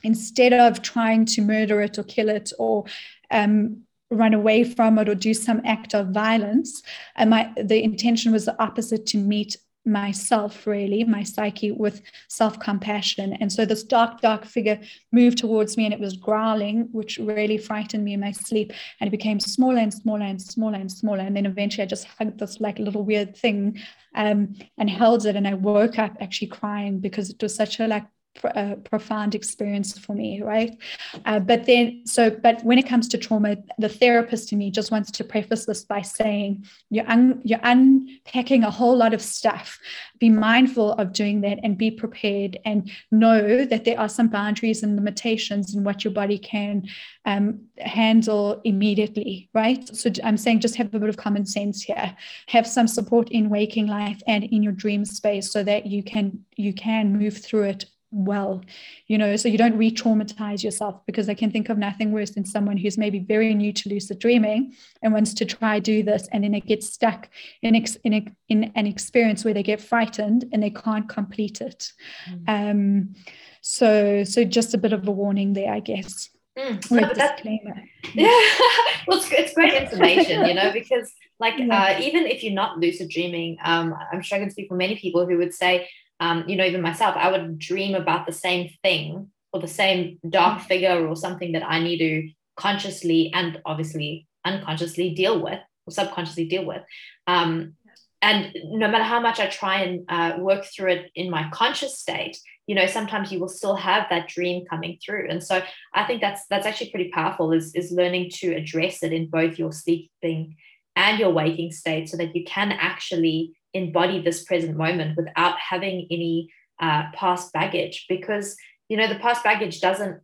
[0.03, 2.85] instead of trying to murder it or kill it or
[3.31, 6.83] um, run away from it or do some act of violence,
[7.15, 13.33] and my the intention was the opposite to meet myself really my psyche with self-compassion.
[13.39, 14.79] And so this dark dark figure
[15.11, 18.73] moved towards me and it was growling which really frightened me in my sleep.
[18.99, 21.21] And it became smaller and smaller and smaller and smaller.
[21.21, 23.79] And then eventually i just hugged this like little weird thing
[24.15, 25.35] um, and held it.
[25.35, 28.05] And i woke up actually crying because it was such a like
[28.43, 30.77] a profound experience for me, right?
[31.25, 34.91] Uh, but then, so, but when it comes to trauma, the therapist in me just
[34.91, 39.79] wants to preface this by saying you're un, you're unpacking a whole lot of stuff.
[40.19, 44.83] Be mindful of doing that and be prepared and know that there are some boundaries
[44.83, 46.87] and limitations in what your body can
[47.25, 49.87] um, handle immediately, right?
[49.95, 52.15] So I'm saying just have a bit of common sense here.
[52.47, 56.45] Have some support in waking life and in your dream space so that you can
[56.55, 58.61] you can move through it well
[59.07, 62.45] you know so you don't re-traumatize yourself because i can think of nothing worse than
[62.45, 66.43] someone who's maybe very new to lucid dreaming and wants to try do this and
[66.43, 67.29] then they get stuck
[67.61, 71.59] in, ex- in, a, in an experience where they get frightened and they can't complete
[71.59, 71.91] it
[72.29, 72.47] mm.
[72.47, 73.13] um
[73.61, 76.91] so so just a bit of a warning there i guess mm.
[76.91, 77.83] no, disclaimer.
[78.13, 78.27] yeah
[79.07, 81.97] well it's, it's great information you know because like yeah.
[81.97, 84.95] uh, even if you're not lucid dreaming um, i'm sure i can speak for many
[84.95, 88.71] people who would say um, you know, even myself, I would dream about the same
[88.83, 90.65] thing or the same dark mm.
[90.65, 96.45] figure or something that I need to consciously and obviously unconsciously deal with or subconsciously
[96.45, 96.81] deal with.
[97.27, 97.73] Um,
[98.21, 101.99] and no matter how much I try and uh, work through it in my conscious
[101.99, 105.27] state, you know, sometimes you will still have that dream coming through.
[105.29, 105.61] And so
[105.93, 109.59] I think that's that's actually pretty powerful is, is learning to address it in both
[109.59, 110.55] your sleeping
[110.95, 116.07] and your waking state so that you can actually embody this present moment without having
[116.11, 118.55] any uh, past baggage because
[118.89, 120.19] you know the past baggage doesn't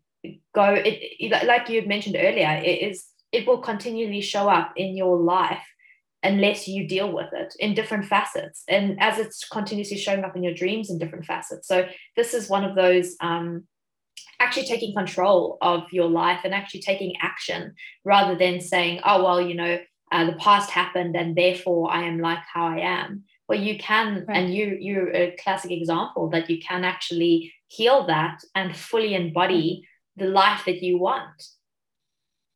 [0.55, 4.95] go it, like you had mentioned earlier it is it will continually show up in
[4.95, 5.65] your life
[6.23, 10.43] unless you deal with it in different facets and as it's continuously showing up in
[10.43, 11.67] your dreams in different facets.
[11.67, 11.85] So
[12.15, 13.67] this is one of those um,
[14.39, 17.73] actually taking control of your life and actually taking action
[18.05, 19.79] rather than saying oh well you know
[20.11, 24.25] uh, the past happened and therefore i am like how i am well you can
[24.27, 24.37] right.
[24.37, 29.87] and you you're a classic example that you can actually heal that and fully embody
[30.15, 31.47] the life that you want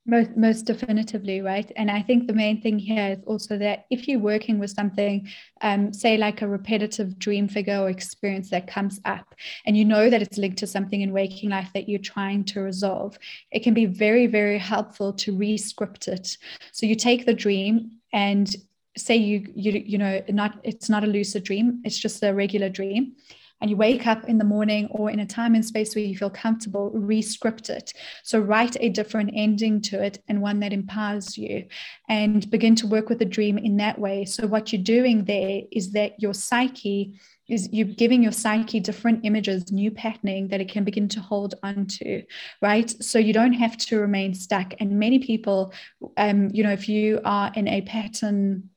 [0.07, 1.69] most, most definitively, right?
[1.75, 5.27] And I think the main thing here is also that if you're working with something,
[5.61, 10.09] um, say like a repetitive dream figure or experience that comes up, and you know
[10.09, 13.19] that it's linked to something in waking life that you're trying to resolve,
[13.51, 16.37] it can be very, very helpful to re-script it.
[16.71, 18.49] So you take the dream and
[18.97, 22.69] say you you you know not it's not a lucid dream, it's just a regular
[22.69, 23.15] dream
[23.61, 26.15] and you wake up in the morning or in a time and space where you
[26.15, 27.93] feel comfortable, re-script it.
[28.23, 31.65] So write a different ending to it and one that empowers you
[32.07, 34.25] and begin to work with the dream in that way.
[34.25, 39.21] So what you're doing there is that your psyche is you're giving your psyche different
[39.23, 42.21] images, new patterning that it can begin to hold onto,
[42.61, 42.89] right?
[43.01, 44.73] So you don't have to remain stuck.
[44.79, 45.73] And many people,
[46.17, 48.69] um, you know, if you are in a pattern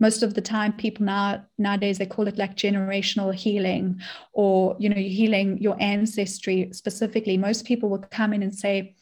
[0.00, 4.00] most of the time people now nowadays they call it like generational healing
[4.32, 7.36] or you know healing your ancestry specifically.
[7.36, 8.94] Most people will come in and say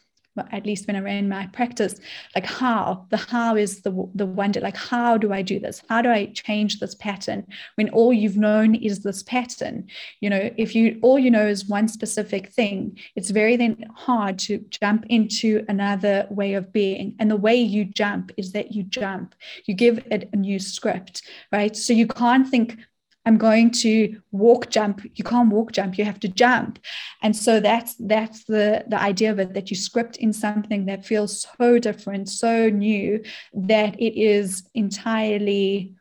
[0.50, 2.00] at least when I ran my practice,
[2.34, 5.82] like how the how is the the wonder, like how do I do this?
[5.88, 7.46] How do I change this pattern
[7.76, 9.86] when all you've known is this pattern?
[10.20, 14.38] You know, if you all you know is one specific thing, it's very then hard
[14.40, 17.14] to jump into another way of being.
[17.18, 19.34] And the way you jump is that you jump,
[19.66, 21.22] you give it a new script,
[21.52, 21.76] right?
[21.76, 22.78] So you can't think
[23.26, 25.02] I'm going to walk jump.
[25.14, 26.78] You can't walk jump, you have to jump.
[27.22, 31.04] And so that's that's the, the idea of it that you script in something that
[31.04, 35.96] feels so different, so new, that it is entirely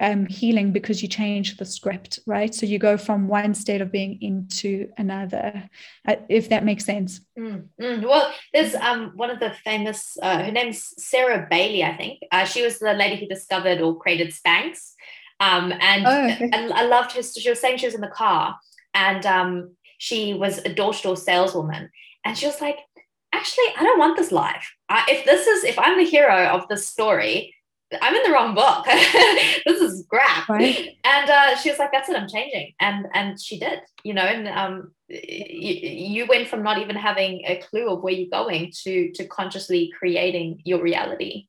[0.00, 2.52] um, healing because you change the script, right?
[2.52, 5.68] So you go from one state of being into another,
[6.08, 7.20] uh, if that makes sense.
[7.38, 8.02] Mm, mm.
[8.02, 12.18] Well, there's um, one of the famous, uh, her name's Sarah Bailey, I think.
[12.32, 14.94] Uh, she was the lady who discovered or created Spanx.
[15.42, 16.50] Um, and oh, okay.
[16.52, 17.22] I, I, loved her.
[17.22, 18.56] She was saying she was in the car
[18.94, 21.90] and um, she was a door to door saleswoman.
[22.24, 22.78] And she was like,
[23.32, 24.72] actually, I don't want this life.
[24.88, 27.54] I, if this is, if I'm the hero of this story,
[28.00, 28.84] I'm in the wrong book.
[29.66, 30.48] this is crap.
[30.48, 30.96] Right.
[31.04, 32.74] And uh, she was like, that's it, I'm changing.
[32.80, 37.42] And and she did, you know, and um, you, you went from not even having
[37.46, 41.48] a clue of where you're going to to consciously creating your reality.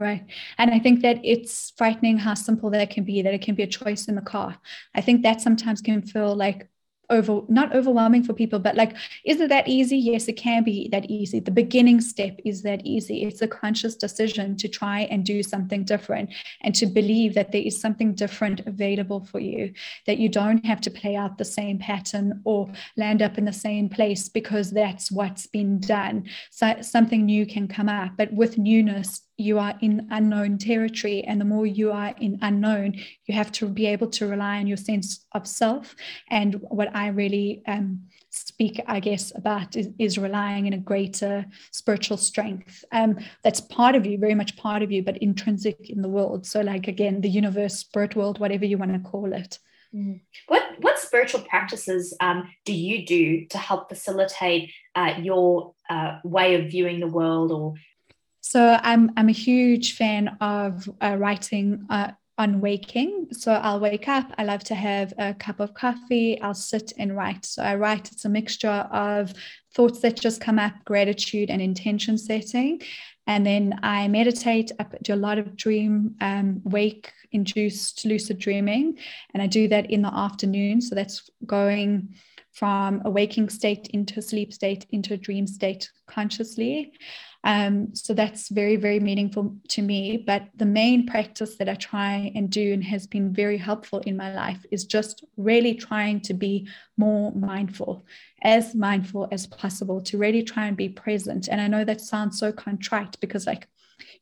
[0.00, 0.26] Right.
[0.58, 3.62] And I think that it's frightening how simple that can be, that it can be
[3.62, 4.58] a choice in the car.
[4.94, 6.68] I think that sometimes can feel like
[7.10, 9.96] over not overwhelming for people but like is it that easy?
[9.98, 11.38] Yes it can be that easy.
[11.38, 13.24] The beginning step is that easy.
[13.24, 17.62] It's a conscious decision to try and do something different and to believe that there
[17.62, 19.74] is something different available for you
[20.06, 23.52] that you don't have to play out the same pattern or land up in the
[23.52, 26.24] same place because that's what's been done.
[26.50, 28.12] So something new can come up.
[28.16, 32.94] But with newness you are in unknown territory and the more you are in unknown
[33.26, 35.94] you have to be able to rely on your sense of self.
[36.30, 41.46] And what i really um, speak i guess about is, is, relying in a greater
[41.72, 42.84] spiritual strength.
[42.92, 46.46] Um, that's part of you very much part of you but intrinsic in the world.
[46.46, 49.58] So like again the universe spirit world whatever you want to call it.
[49.94, 50.22] Mm.
[50.48, 56.56] what what spiritual practices um, do you do to help facilitate uh, your uh, way
[56.56, 57.74] of viewing the world or
[58.46, 63.28] so I'm I'm a huge fan of uh, writing uh, on waking.
[63.32, 64.30] So I'll wake up.
[64.36, 66.38] I love to have a cup of coffee.
[66.42, 67.46] I'll sit and write.
[67.46, 68.12] So I write.
[68.12, 69.32] It's a mixture of
[69.74, 72.82] thoughts that just come up, gratitude, and intention setting.
[73.26, 74.72] And then I meditate.
[74.78, 78.98] I do a lot of dream um, wake induced lucid dreaming,
[79.32, 80.82] and I do that in the afternoon.
[80.82, 82.14] So that's going
[82.52, 86.92] from a waking state into a sleep state into a dream state consciously.
[87.44, 90.16] Um, so that's very, very meaningful to me.
[90.16, 94.16] But the main practice that I try and do and has been very helpful in
[94.16, 98.06] my life is just really trying to be more mindful,
[98.42, 101.48] as mindful as possible, to really try and be present.
[101.48, 103.68] And I know that sounds so contrite because, like,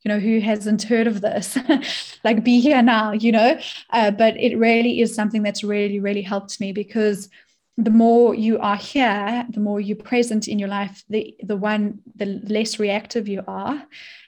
[0.03, 1.57] you know who hasn't heard of this
[2.23, 3.57] like be here now you know
[3.91, 7.29] uh, but it really is something that's really really helped me because
[7.77, 11.99] the more you are here, the more you're present in your life, the the one
[12.15, 13.83] the less reactive you are,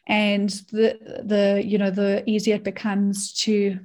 [0.08, 3.80] and the the you know the easier it becomes to,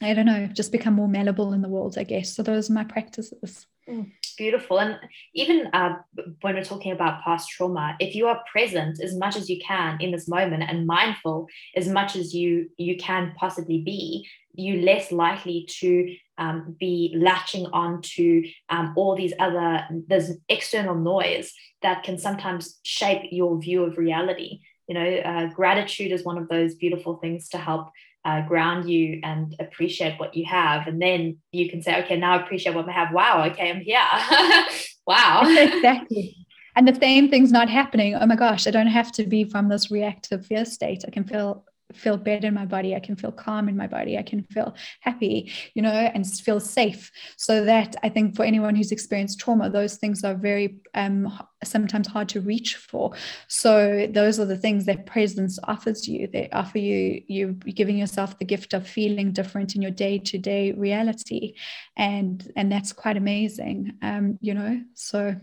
[0.00, 1.98] I don't know, just become more malleable in the world.
[1.98, 2.42] I guess so.
[2.42, 3.66] Those are my practices.
[3.90, 4.78] Mm, beautiful.
[4.78, 4.98] And
[5.34, 5.96] even uh,
[6.42, 10.00] when we're talking about past trauma, if you are present as much as you can
[10.00, 15.10] in this moment and mindful as much as you you can possibly be, you're less
[15.10, 22.04] likely to um, be latching on to um, all these other there's external noise that
[22.04, 24.60] can sometimes shape your view of reality.
[24.86, 27.90] You know, uh, gratitude is one of those beautiful things to help
[28.24, 30.86] uh, ground you and appreciate what you have.
[30.86, 33.12] And then you can say, okay, now I appreciate what I have.
[33.12, 33.98] Wow, okay, I'm here.
[35.06, 35.42] wow.
[35.46, 36.36] exactly.
[36.76, 38.14] And the same thing's not happening.
[38.14, 41.04] Oh my gosh, I don't have to be from this reactive fear state.
[41.06, 41.64] I can feel
[41.94, 44.74] feel better in my body i can feel calm in my body i can feel
[45.00, 47.10] happy you know and feel safe.
[47.36, 51.32] So that i think for anyone who's experienced trauma those things are very um,
[51.64, 53.12] sometimes hard to reach for.
[53.48, 56.26] So those are the things that presence offers you.
[56.26, 61.54] They offer you you giving yourself the gift of feeling different in your day-to-day reality.
[61.96, 65.36] And and that's quite amazing um you know so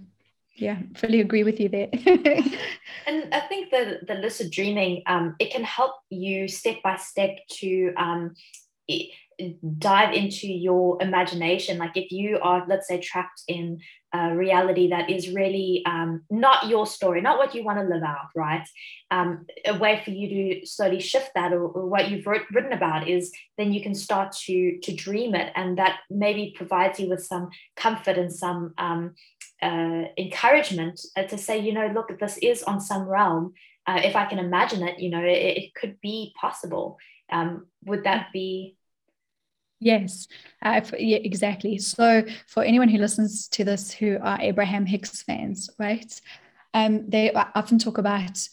[0.57, 1.89] yeah fully agree with you there.
[3.07, 7.37] And i think the the lucid dreaming um, it can help you step by step
[7.59, 8.35] to um,
[9.77, 13.79] dive into your imagination like if you are let's say trapped in
[14.13, 18.03] a reality that is really um, not your story not what you want to live
[18.03, 18.67] out right
[19.11, 22.73] um, a way for you to slowly shift that or, or what you've wrote, written
[22.73, 27.09] about is then you can start to to dream it and that maybe provides you
[27.09, 29.13] with some comfort and some um,
[29.61, 33.53] uh, encouragement uh, to say, you know, look, this is on some realm.
[33.85, 36.97] Uh, if I can imagine it, you know, it, it could be possible.
[37.31, 38.75] Um, would that be?
[39.79, 40.27] Yes,
[40.63, 41.77] uh, yeah, exactly.
[41.77, 46.19] So, for anyone who listens to this who are Abraham Hicks fans, right?
[46.73, 48.47] Um, they often talk about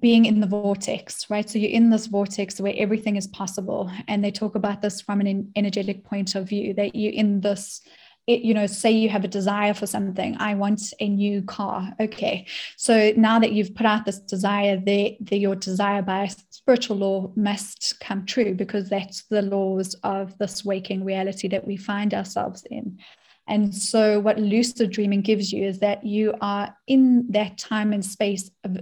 [0.00, 1.48] being in the vortex, right?
[1.48, 3.90] So you're in this vortex where everything is possible.
[4.08, 7.80] And they talk about this from an energetic point of view that you're in this
[8.26, 11.92] it, you know, say you have a desire for something, I want a new car.
[12.00, 12.46] Okay.
[12.76, 17.32] So now that you've put out this desire, the, the your desire by spiritual law
[17.36, 22.64] must come true because that's the laws of this waking reality that we find ourselves
[22.70, 22.98] in.
[23.46, 28.02] And so, what lucid dreaming gives you is that you are in that time and
[28.02, 28.78] space of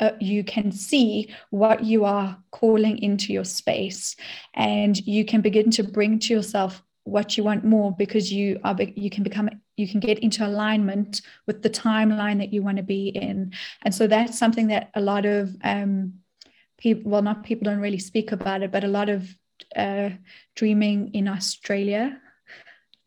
[0.00, 4.14] uh, you can see what you are calling into your space
[4.54, 8.76] and you can begin to bring to yourself what you want more because you are
[8.94, 12.82] you can become you can get into alignment with the timeline that you want to
[12.82, 13.52] be in.
[13.82, 16.14] And so that's something that a lot of um,
[16.78, 19.28] people well not people don't really speak about it but a lot of
[19.76, 20.10] uh,
[20.54, 22.18] dreaming in australia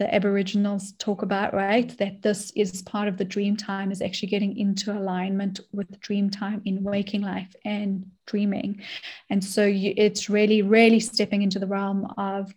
[0.02, 4.30] the aboriginals talk about right that this is part of the dream time is actually
[4.30, 8.82] getting into alignment with dream time in waking life and dreaming.
[9.30, 12.52] And so you, it's really really stepping into the realm of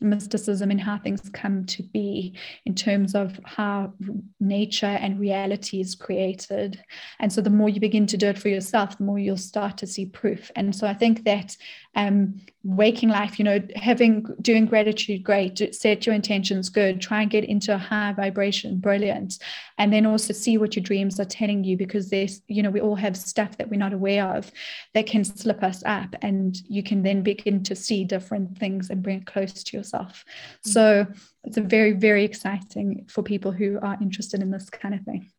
[0.00, 2.34] mysticism and how things come to be
[2.64, 3.92] in terms of how
[4.40, 6.82] nature and reality is created.
[7.18, 9.78] And so the more you begin to do it for yourself, the more you'll start
[9.78, 10.50] to see proof.
[10.56, 11.56] And so I think that
[11.94, 17.30] um, waking life, you know, having doing gratitude, great, set your intentions, good, try and
[17.30, 19.38] get into a high vibration, brilliant.
[19.78, 22.80] And then also see what your dreams are telling you because there's, you know, we
[22.80, 24.50] all have stuff that we're not aware of
[24.94, 26.14] that can slip us up.
[26.20, 30.24] And you can then begin to see different things and bring it close to yourself.
[30.26, 30.70] Mm-hmm.
[30.70, 31.06] So
[31.44, 35.30] it's a very, very exciting for people who are interested in this kind of thing.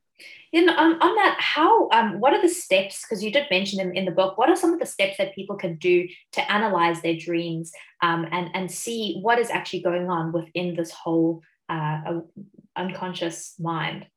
[0.52, 3.04] You um, on that, how um, what are the steps?
[3.04, 5.36] Because you did mention in, in the book, what are some of the steps that
[5.36, 10.10] people can do to analyze their dreams um, and and see what is actually going
[10.10, 12.22] on within this whole uh,
[12.76, 14.08] unconscious mind?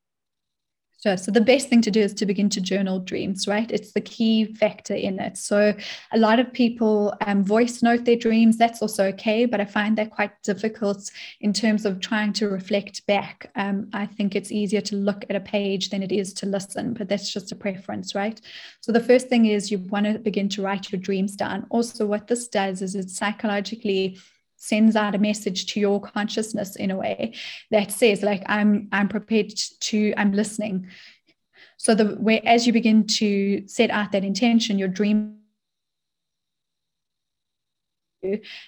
[1.03, 1.17] Sure.
[1.17, 3.69] So the best thing to do is to begin to journal dreams, right?
[3.69, 5.37] It's the key factor in it.
[5.37, 5.75] So
[6.13, 8.57] a lot of people um, voice note their dreams.
[8.57, 13.05] That's also okay, but I find that quite difficult in terms of trying to reflect
[13.05, 13.51] back.
[13.55, 16.93] Um, I think it's easier to look at a page than it is to listen,
[16.93, 18.39] but that's just a preference, right?
[18.79, 21.65] So the first thing is you want to begin to write your dreams down.
[21.69, 24.19] Also, what this does is it psychologically
[24.63, 27.33] sends out a message to your consciousness in a way
[27.69, 29.51] that says like i'm i'm prepared
[29.81, 30.87] to i'm listening.
[31.77, 35.42] So the way as you begin to set out that intention your dream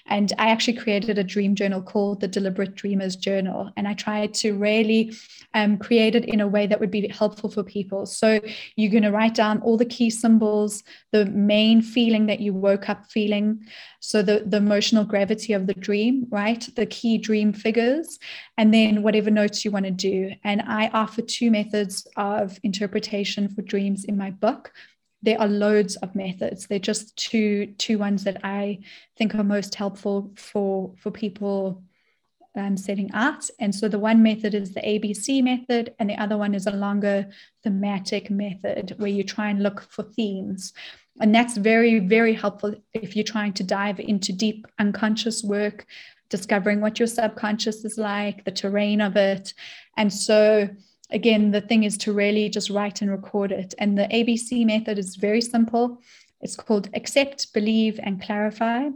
[0.06, 3.72] and I actually created a dream journal called the Deliberate Dreamers Journal.
[3.78, 5.16] And I tried to really
[5.53, 8.06] um, create it in a way that would be helpful for people.
[8.06, 8.39] So
[8.76, 12.89] you're going to write down all the key symbols, the main feeling that you woke
[12.89, 13.66] up feeling.
[13.99, 16.68] So the, the emotional gravity of the dream, right?
[16.76, 18.20] The key dream figures,
[18.58, 20.32] and then whatever notes you want to do.
[20.43, 24.72] And I offer two methods of interpretation for dreams in my book
[25.22, 26.68] there are loads of methods.
[26.68, 28.80] They're just two two ones that I
[29.18, 31.84] think are most helpful for for people
[32.55, 33.49] um, setting out.
[33.59, 36.72] And so the one method is the ABC method, and the other one is a
[36.72, 37.30] longer
[37.63, 40.74] thematic method where you try and look for themes.
[41.20, 45.86] And that's very, very helpful if you're trying to dive into deep unconscious work,
[46.30, 49.53] discovering what your subconscious is like, the terrain of it.
[49.97, 50.70] And so,
[51.12, 53.74] again, the thing is to really just write and record it.
[53.78, 56.01] And the ABC method is very simple.
[56.41, 58.89] It's called accept, believe, and clarify.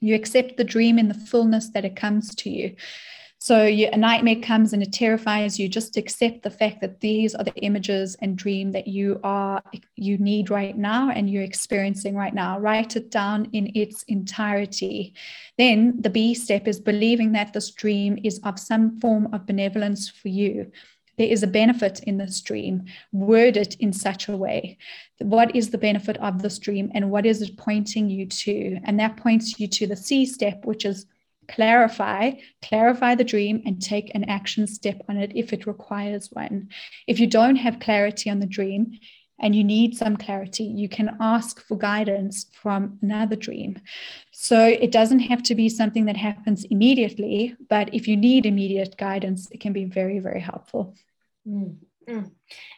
[0.00, 2.76] You accept the dream in the fullness that it comes to you.
[3.38, 5.68] So you, a nightmare comes and it terrifies you.
[5.68, 9.62] Just accept the fact that these are the images and dream that you are
[9.94, 12.58] you need right now and you're experiencing right now.
[12.58, 15.14] Write it down in its entirety.
[15.58, 20.08] Then the B step is believing that this dream is of some form of benevolence
[20.08, 20.72] for you
[21.18, 22.84] there is a benefit in this dream.
[23.12, 24.78] Word it in such a way.
[25.18, 28.78] What is the benefit of this dream and what is it pointing you to?
[28.84, 31.06] And that points you to the C step, which is
[31.48, 36.68] clarify, clarify the dream and take an action step on it if it requires one.
[37.06, 38.98] If you don't have clarity on the dream,
[39.38, 43.78] and you need some clarity, you can ask for guidance from another dream.
[44.32, 48.96] So it doesn't have to be something that happens immediately, but if you need immediate
[48.96, 50.94] guidance, it can be very, very helpful.
[51.46, 51.76] Mm,
[52.08, 52.30] mm.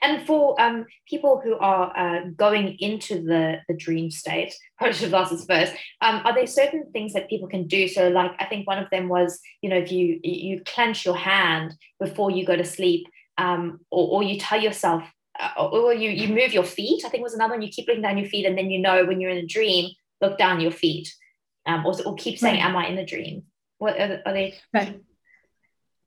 [0.02, 5.46] And for um, people who are uh, going into the, the dream state, have asked
[5.46, 5.74] first.
[6.00, 7.88] Um, are there certain things that people can do?
[7.88, 11.16] So, like I think one of them was, you know, if you you clench your
[11.16, 13.06] hand before you go to sleep,
[13.38, 15.02] um, or, or you tell yourself,
[15.38, 17.04] uh, or you you move your feet.
[17.04, 17.62] I think was another one.
[17.62, 19.90] You keep looking down your feet, and then you know when you're in a dream,
[20.20, 21.12] look down your feet,
[21.66, 22.68] um, or, or keep saying, right.
[22.68, 23.44] "Am I in a dream?"
[23.78, 24.58] What are, are they?
[24.74, 25.00] Right.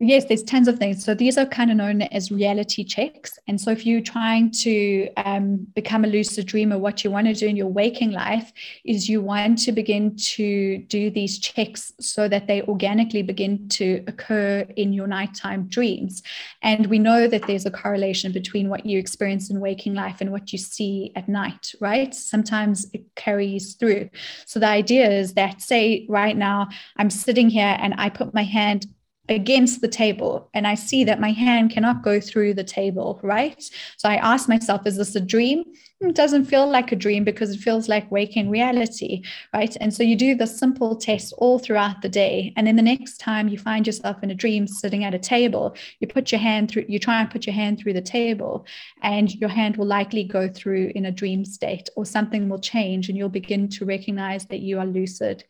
[0.04, 1.06] Yes, there's tons of things.
[1.06, 3.38] So these are kind of known as reality checks.
[3.48, 7.36] And so if you're trying to um, become a lucid dreamer, what you want to
[7.36, 8.52] do in your waking life
[8.84, 14.04] is you want to begin to do these checks so that they organically begin to
[14.08, 16.24] occur in your nighttime dreams.
[16.64, 20.32] And we know that there's a correlation between what you experience in waking life and
[20.32, 22.12] what you see at night, right?
[22.16, 24.10] Sometimes it carries through.
[24.48, 28.44] So the idea is that, say, right now, I'm sitting here and I put my
[28.44, 28.88] hand
[29.30, 33.64] against the table and I see that my hand cannot go through the table, right?
[33.98, 35.64] So I ask myself, is this a dream?
[36.02, 39.76] Hmm, it doesn't feel like a dream because it feels like waking reality, right?
[39.80, 42.52] And so you do the simple test all throughout the day.
[42.58, 45.76] And then the next time you find yourself in a dream sitting at a table,
[46.00, 48.66] you put your hand through, you try and put your hand through the table,
[49.04, 53.08] and your hand will likely go through in a dream state or something will change
[53.08, 55.44] and you'll begin to recognize that you are lucid.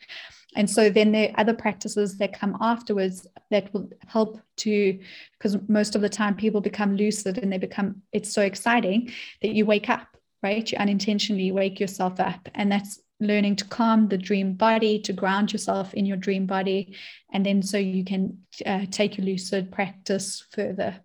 [0.55, 4.99] And so then there are other practices that come afterwards that will help to,
[5.37, 9.51] because most of the time people become lucid and they become, it's so exciting that
[9.51, 10.07] you wake up,
[10.43, 10.69] right?
[10.69, 12.49] You unintentionally wake yourself up.
[12.53, 16.97] And that's learning to calm the dream body, to ground yourself in your dream body.
[17.31, 20.99] And then so you can uh, take your lucid practice further.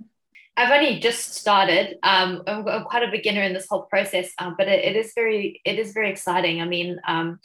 [0.57, 1.99] I've only just started.
[2.03, 5.61] Um, I'm, quite a beginner in this whole process, um, but it, it is very,
[5.67, 6.63] it is very exciting.
[6.63, 7.39] I mean, um,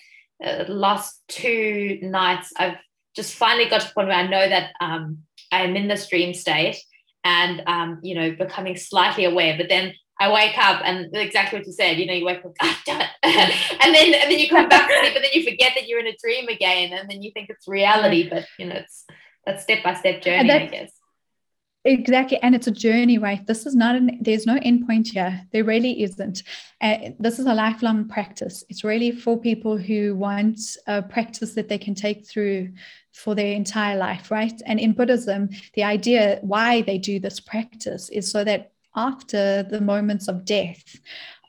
[0.43, 2.77] uh, last two nights, I've
[3.15, 5.19] just finally got to the point where I know that um,
[5.51, 6.77] I am in this dream state
[7.23, 9.55] and, um, you know, becoming slightly aware.
[9.57, 12.55] But then I wake up and exactly what you said, you know, you wake up,
[12.59, 13.83] God damn it.
[13.83, 15.99] and then and then you come back to sleep, but then you forget that you're
[15.99, 18.29] in a dream again, and then you think it's reality.
[18.29, 19.05] But you know, it's
[19.47, 20.91] that step by step journey, I guess.
[21.83, 22.37] Exactly.
[22.43, 23.45] And it's a journey, right?
[23.47, 25.41] This is not an, there's no end point here.
[25.51, 26.43] There really isn't.
[26.79, 28.63] Uh, this is a lifelong practice.
[28.69, 32.71] It's really for people who want a practice that they can take through
[33.13, 34.53] for their entire life, right?
[34.67, 39.81] And in Buddhism, the idea why they do this practice is so that after the
[39.81, 40.83] moments of death,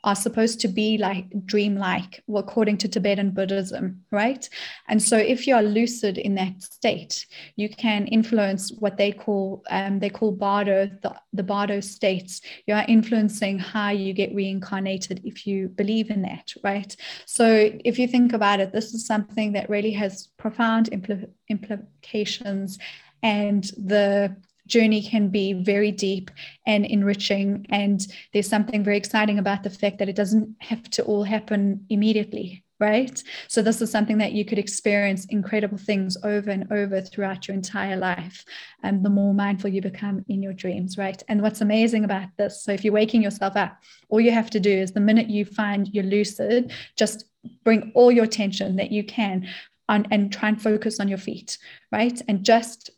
[0.03, 4.47] are supposed to be like dreamlike, according to Tibetan Buddhism, right?
[4.87, 7.25] And so, if you are lucid in that state,
[7.55, 12.41] you can influence what they call um, they call bardo, the, the bardo states.
[12.67, 16.95] You are influencing how you get reincarnated if you believe in that, right?
[17.25, 22.77] So, if you think about it, this is something that really has profound impl- implications,
[23.21, 24.35] and the
[24.67, 26.31] journey can be very deep
[26.65, 27.65] and enriching.
[27.69, 31.85] And there's something very exciting about the fact that it doesn't have to all happen
[31.89, 33.21] immediately, right?
[33.47, 37.55] So, this is something that you could experience incredible things over and over throughout your
[37.55, 38.45] entire life.
[38.83, 41.21] And the more mindful you become in your dreams, right?
[41.27, 43.77] And what's amazing about this, so if you're waking yourself up,
[44.09, 47.25] all you have to do is the minute you find you're lucid, just
[47.63, 49.47] bring all your attention that you can
[49.89, 51.57] on and try and focus on your feet,
[51.91, 52.21] right?
[52.27, 52.89] And just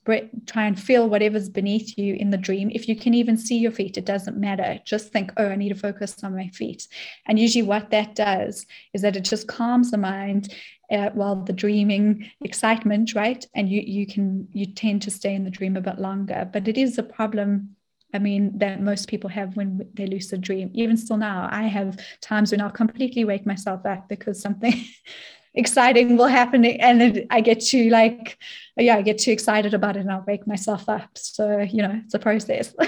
[0.46, 2.70] try and feel whatever's beneath you in the dream.
[2.74, 4.80] If you can even see your feet, it doesn't matter.
[4.86, 6.88] Just think, oh, I need to focus on my feet.
[7.26, 10.54] And usually, what that does is that it just calms the mind
[10.92, 13.46] uh, while the dreaming excitement, right?
[13.56, 16.48] And you you can you tend to stay in the dream a bit longer.
[16.52, 17.76] But it is a problem
[18.14, 20.72] I mean, that most people have when they lucid dream.
[20.74, 24.74] Even still now, I have times when I'll completely wake myself up because something
[25.56, 28.38] exciting will happen and then I get too like
[28.78, 31.10] yeah I get too excited about it and I'll wake myself up.
[31.16, 32.74] So you know it's a process.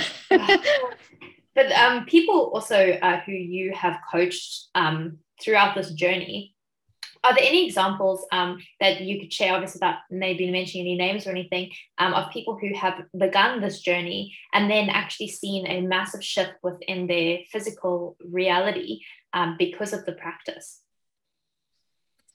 [1.56, 6.54] But um, people also uh, who you have coached um, throughout this journey
[7.24, 11.28] are there any examples um, that you could share obviously without maybe mentioning any names
[11.28, 15.82] or anything um, of people who have begun this journey and then actually seen a
[15.82, 19.02] massive shift within their physical reality
[19.34, 20.82] um, because of the practice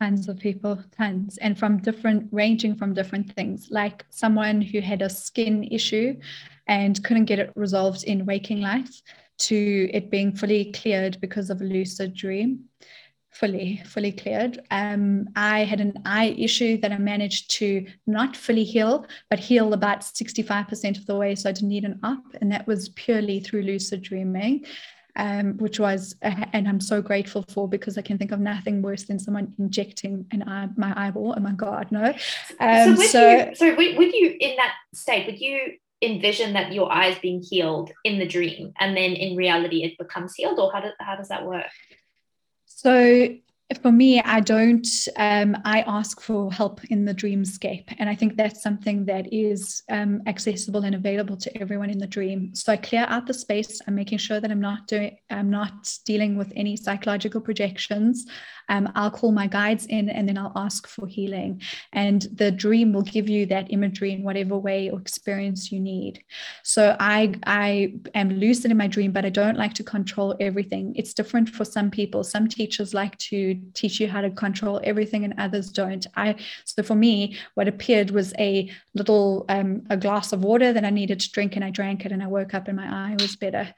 [0.02, 3.68] tons of people tons and from different ranging from different things.
[3.70, 6.18] Like someone who had a skin issue
[6.66, 8.94] and couldn't get it resolved in waking life
[9.46, 12.64] to it being fully cleared because of a lucid dream.
[13.30, 14.54] Fully fully cleared.
[14.70, 19.72] Um, i had an eye issue that i managed to not fully heal but heal
[19.72, 23.40] about 65% of the way so i didn't need an up and that was purely
[23.40, 24.66] through lucid dreaming
[25.16, 29.04] um, which was, and I'm so grateful for because I can think of nothing worse
[29.04, 31.34] than someone injecting an eye, my eyeball.
[31.36, 32.14] Oh my God, no.
[32.60, 36.92] Um, so, so, you, so would you, in that state, would you envision that your
[36.92, 40.80] eyes being healed in the dream and then in reality it becomes healed, or how,
[40.80, 41.66] do, how does that work?
[42.66, 43.28] So
[43.78, 47.94] for me, I don't, um, I ask for help in the dreamscape.
[47.98, 52.06] And I think that's something that is um, accessible and available to everyone in the
[52.06, 52.54] dream.
[52.54, 53.80] So I clear out the space.
[53.86, 58.26] I'm making sure that I'm not doing, I'm not dealing with any psychological projections.
[58.68, 61.62] Um, I'll call my guides in and then I'll ask for healing.
[61.92, 66.24] And the dream will give you that imagery in whatever way or experience you need.
[66.62, 70.94] So I, I am lucid in my dream, but I don't like to control everything.
[70.96, 72.24] It's different for some people.
[72.24, 76.34] Some teachers like to teach you how to control everything and others don't i
[76.64, 80.90] so for me what appeared was a little um, a glass of water that i
[80.90, 83.36] needed to drink and i drank it and i woke up and my eye was
[83.36, 83.72] better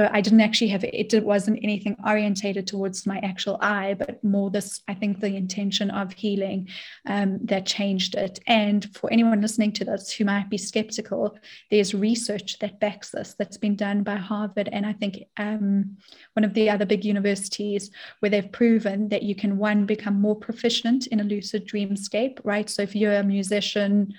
[0.00, 4.22] so i didn't actually have it it wasn't anything orientated towards my actual eye but
[4.24, 6.68] more this i think the intention of healing
[7.06, 8.40] um, that changed it.
[8.46, 11.36] And for anyone listening to this who might be skeptical
[11.70, 15.96] there's research that backs this that's been done by harvard and i think um,
[16.34, 17.90] one of the other big universities
[18.20, 22.70] where they've proven that you can one become more proficient in a lucid dreamscape right?
[22.70, 24.14] So if you're a musician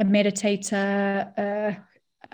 [0.00, 1.80] a meditator uh,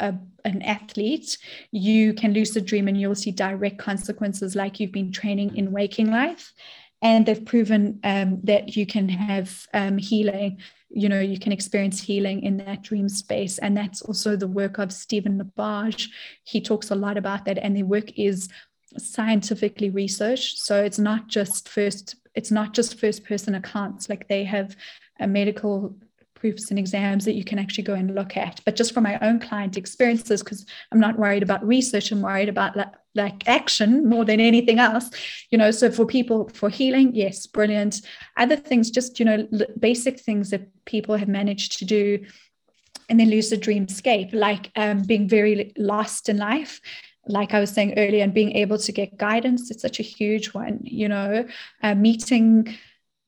[0.01, 1.39] a, an athlete,
[1.71, 5.73] you can lose lucid dream and you'll see direct consequences like you've been training in
[5.73, 6.53] waking life.
[7.03, 10.59] And they've proven um, that you can have um, healing,
[10.91, 13.59] you know, you can experience healing in that dream space.
[13.59, 16.09] And that's also the work of Stephen LaBerge.
[16.45, 17.59] He talks a lot about that.
[17.59, 18.49] And the work is
[18.99, 20.59] scientifically researched.
[20.59, 24.09] So it's not just first, it's not just first person accounts.
[24.09, 24.77] Like they have
[25.21, 25.97] a medical
[26.41, 28.61] proofs and exams that you can actually go and look at.
[28.65, 32.49] But just from my own client experiences, because I'm not worried about research, I'm worried
[32.49, 35.11] about like, like action more than anything else.
[35.51, 38.01] You know, so for people for healing, yes, brilliant.
[38.37, 39.47] Other things, just you know,
[39.79, 42.25] basic things that people have managed to do
[43.09, 46.81] and then lucid dreamscape, like um, being very lost in life
[47.27, 50.49] like I was saying earlier, and being able to get guidance, it's such a huge
[50.49, 51.47] one, you know,
[51.83, 52.77] uh, meeting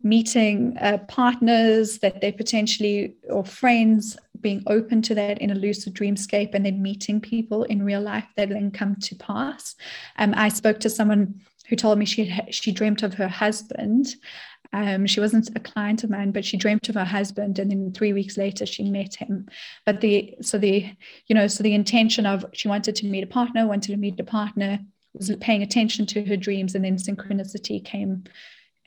[0.03, 5.95] meeting uh, partners that they potentially or friends being open to that in a lucid
[5.95, 9.77] dreamscape and then meeting people in real life that then come to pass.
[10.19, 14.17] Um, i spoke to someone who told me she she dreamt of her husband.
[14.75, 17.93] Um, she wasn't a client of mine but she dreamt of her husband and then
[17.93, 19.49] three weeks later she met him.
[19.87, 20.91] But the so the
[21.29, 24.19] you know so the intention of she wanted to meet a partner wanted to meet
[24.19, 24.81] a partner
[25.15, 28.25] was paying attention to her dreams and then synchronicity came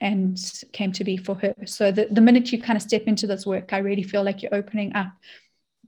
[0.02, 0.38] and
[0.74, 1.56] came to be for her.
[1.66, 4.42] So the, the minute you kind of step into this work, I really feel like
[4.42, 5.08] you're opening up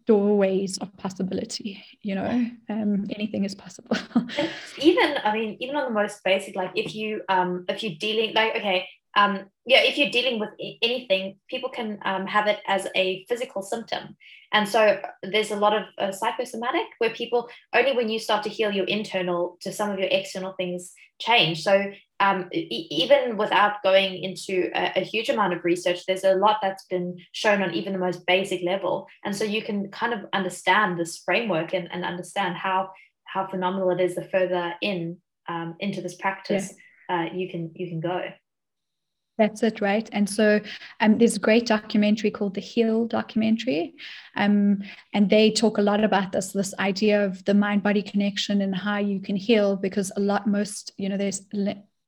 [0.06, 3.98] doorways of possibility you know um, anything is possible
[4.78, 8.34] even i mean even on the most basic like if you um if you're dealing
[8.34, 8.88] like okay
[9.18, 10.50] um, yeah, if you're dealing with
[10.84, 14.16] anything, people can um, have it as a physical symptom.
[14.54, 18.50] And so there's a lot of uh, psychosomatic where people only when you start to
[18.50, 21.64] heal your internal to some of your external things change.
[21.64, 26.36] So um, e- even without going into a, a, huge amount of research, there's a
[26.36, 29.08] lot that's been shown on even the most basic level.
[29.24, 32.92] And so you can kind of understand this framework and, and understand how
[33.26, 36.74] how phenomenal it is the further in um, into this practice
[37.10, 37.16] yeah.
[37.16, 38.22] uh, you can you can go.
[39.38, 40.10] That's it, right?
[40.14, 40.60] And so
[41.00, 43.94] um, there's a great documentary called the Heal documentary.
[44.36, 44.82] Um,
[45.14, 48.76] and they talk a lot about this, this idea of the mind body connection and
[48.76, 51.42] how you can heal because a lot, most, you know, there's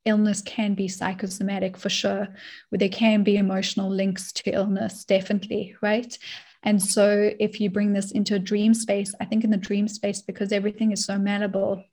[0.04, 2.28] illness can be psychosomatic for sure,
[2.68, 6.16] where there can be emotional links to illness, definitely, right?
[6.62, 9.88] And so if you bring this into a dream space, I think in the dream
[9.88, 11.84] space, because everything is so malleable,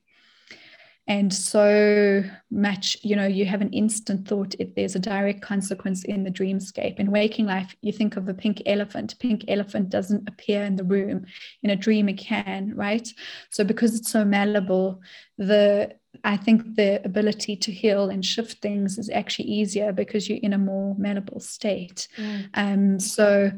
[1.08, 6.04] and so much you know you have an instant thought if there's a direct consequence
[6.04, 7.00] in the dreamscape.
[7.00, 9.18] In waking life you think of a pink elephant.
[9.18, 11.24] Pink elephant doesn't appear in the room.
[11.62, 13.08] In a dream it can right?
[13.50, 15.00] So because it's so malleable
[15.38, 20.38] the i think the ability to heal and shift things is actually easier because you're
[20.42, 22.48] in a more malleable state mm.
[22.54, 23.50] um so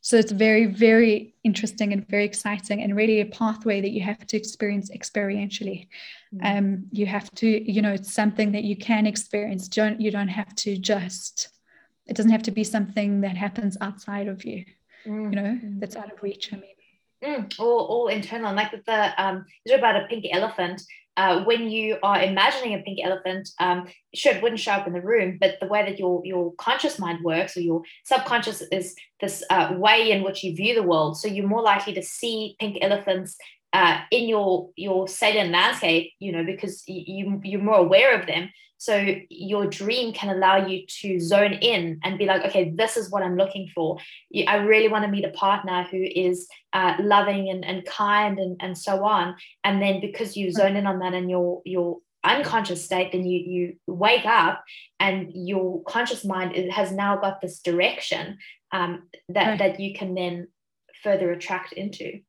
[0.00, 4.26] so it's very, very interesting and very exciting, and really a pathway that you have
[4.28, 5.88] to experience experientially.
[6.34, 6.46] Mm-hmm.
[6.46, 9.68] Um, you have to, you know, it's something that you can experience.
[9.68, 11.50] Don't you don't have to just.
[12.06, 14.64] It doesn't have to be something that happens outside of you.
[15.04, 15.32] Mm-hmm.
[15.32, 15.80] You know, mm.
[15.80, 16.52] that's out of reach.
[16.52, 16.74] I mean.
[17.22, 18.46] Mm, all, all internal.
[18.46, 20.80] And like with the um, is about a pink elephant
[21.18, 24.92] uh, when you are imagining a pink elephant, um, sure, it wouldn't show up in
[24.92, 28.94] the room, but the way that your your conscious mind works or your subconscious is
[29.20, 31.18] this uh, way in which you view the world.
[31.18, 33.36] So you're more likely to see pink elephants
[33.72, 38.50] uh, in your your Salem landscape, you know, because you you're more aware of them.
[38.78, 43.10] So your dream can allow you to zone in and be like, okay, this is
[43.10, 43.98] what I'm looking for.
[44.46, 48.56] I really want to meet a partner who is uh, loving and, and kind and,
[48.60, 49.34] and so on.
[49.64, 53.38] And then because you zone in on that in your your unconscious state, then you
[53.38, 54.64] you wake up
[55.00, 58.38] and your conscious mind has now got this direction
[58.72, 59.58] um, that right.
[59.58, 60.46] that you can then
[61.02, 62.20] further attract into.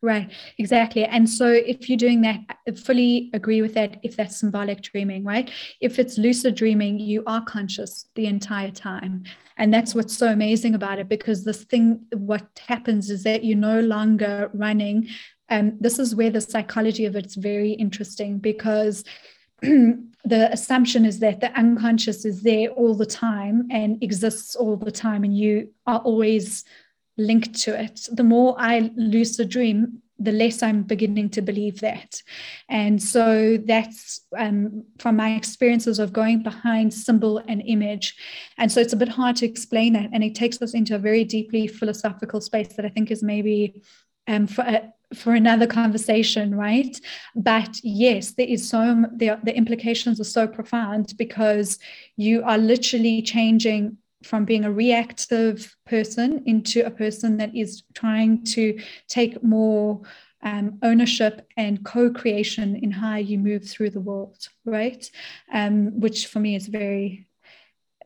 [0.00, 1.04] Right, exactly.
[1.04, 5.24] And so if you're doing that, I fully agree with that if that's symbolic dreaming,
[5.24, 5.50] right?
[5.80, 9.24] If it's lucid dreaming, you are conscious the entire time.
[9.56, 13.58] And that's what's so amazing about it because this thing, what happens is that you're
[13.58, 15.08] no longer running.
[15.48, 19.02] And um, this is where the psychology of it's very interesting because
[19.62, 24.92] the assumption is that the unconscious is there all the time and exists all the
[24.92, 26.64] time, and you are always
[27.18, 28.08] linked to it.
[28.10, 32.22] The more I lucid dream, the less I'm beginning to believe that.
[32.68, 38.16] And so that's um, from my experiences of going behind symbol and image.
[38.56, 40.10] And so it's a bit hard to explain that.
[40.12, 43.82] And it takes us into a very deeply philosophical space that I think is maybe
[44.26, 47.00] um, for, for another conversation, right?
[47.36, 51.78] But yes, there is so the, the implications are so profound because
[52.16, 58.44] you are literally changing from being a reactive person into a person that is trying
[58.44, 60.02] to take more
[60.42, 65.10] um, ownership and co-creation in how you move through the world, right?
[65.52, 67.26] Um, which for me is very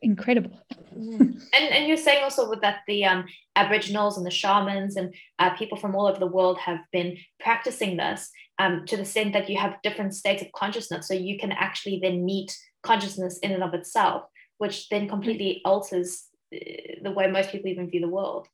[0.00, 0.58] incredible.
[0.98, 1.40] Mm.
[1.54, 3.24] and and you're saying also with that the um,
[3.56, 7.96] Aboriginals and the shamans and uh, people from all over the world have been practicing
[7.96, 11.52] this um, to the extent that you have different states of consciousness, so you can
[11.52, 14.24] actually then meet consciousness in and of itself
[14.62, 16.58] which then completely alters uh,
[17.02, 18.46] the way most people even view the world.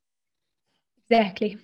[1.11, 1.59] Exactly.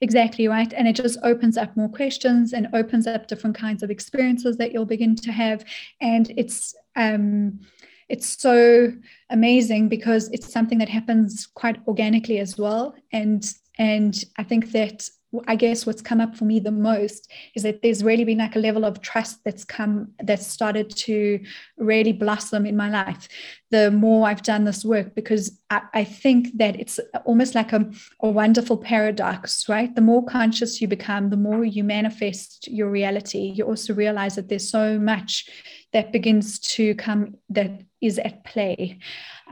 [0.00, 0.72] Exactly right.
[0.72, 4.72] And it just opens up more questions and opens up different kinds of experiences that
[4.72, 5.66] you'll begin to have.
[6.00, 7.60] And it's um
[8.08, 8.90] it's so
[9.28, 12.94] amazing because it's something that happens quite organically as well.
[13.12, 13.44] And
[13.78, 15.08] and I think that
[15.46, 18.56] I guess what's come up for me the most is that there's really been like
[18.56, 21.40] a level of trust that's come that's started to
[21.78, 23.28] really blossom in my life
[23.74, 27.90] the more I've done this work because I, I think that it's almost like a,
[28.20, 29.92] a wonderful paradox, right?
[29.92, 33.52] The more conscious you become, the more you manifest your reality.
[33.56, 35.48] You also realize that there's so much
[35.94, 37.70] that begins to come that
[38.02, 38.98] is at play.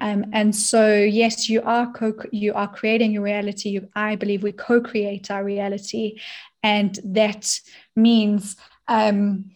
[0.00, 3.70] Um, and so, yes, you are co- you are creating your reality.
[3.70, 6.18] You, I believe we co-create our reality,
[6.62, 7.58] and that
[7.94, 8.56] means
[8.88, 9.52] um,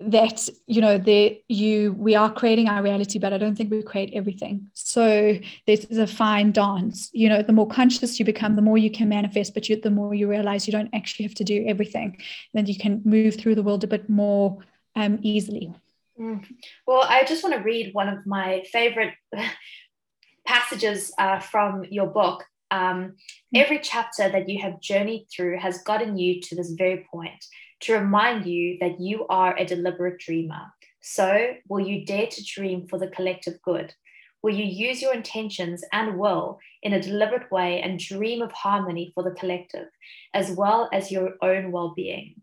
[0.00, 3.82] that you know the you we are creating our reality but i don't think we
[3.82, 4.70] create everything.
[4.72, 7.10] So this is a fine dance.
[7.12, 9.90] You know the more conscious you become the more you can manifest but you, the
[9.90, 12.18] more you realize you don't actually have to do everything.
[12.54, 14.58] Then you can move through the world a bit more
[14.94, 15.72] um, easily
[16.18, 16.44] mm.
[16.86, 19.14] well i just want to read one of my favorite
[20.46, 23.14] passages uh, from your book um,
[23.54, 23.62] mm.
[23.62, 27.44] every chapter that you have journeyed through has gotten you to this very point
[27.80, 30.72] to remind you that you are a deliberate dreamer.
[31.00, 33.94] So, will you dare to dream for the collective good?
[34.42, 39.12] Will you use your intentions and will in a deliberate way and dream of harmony
[39.14, 39.88] for the collective,
[40.34, 42.42] as well as your own well being?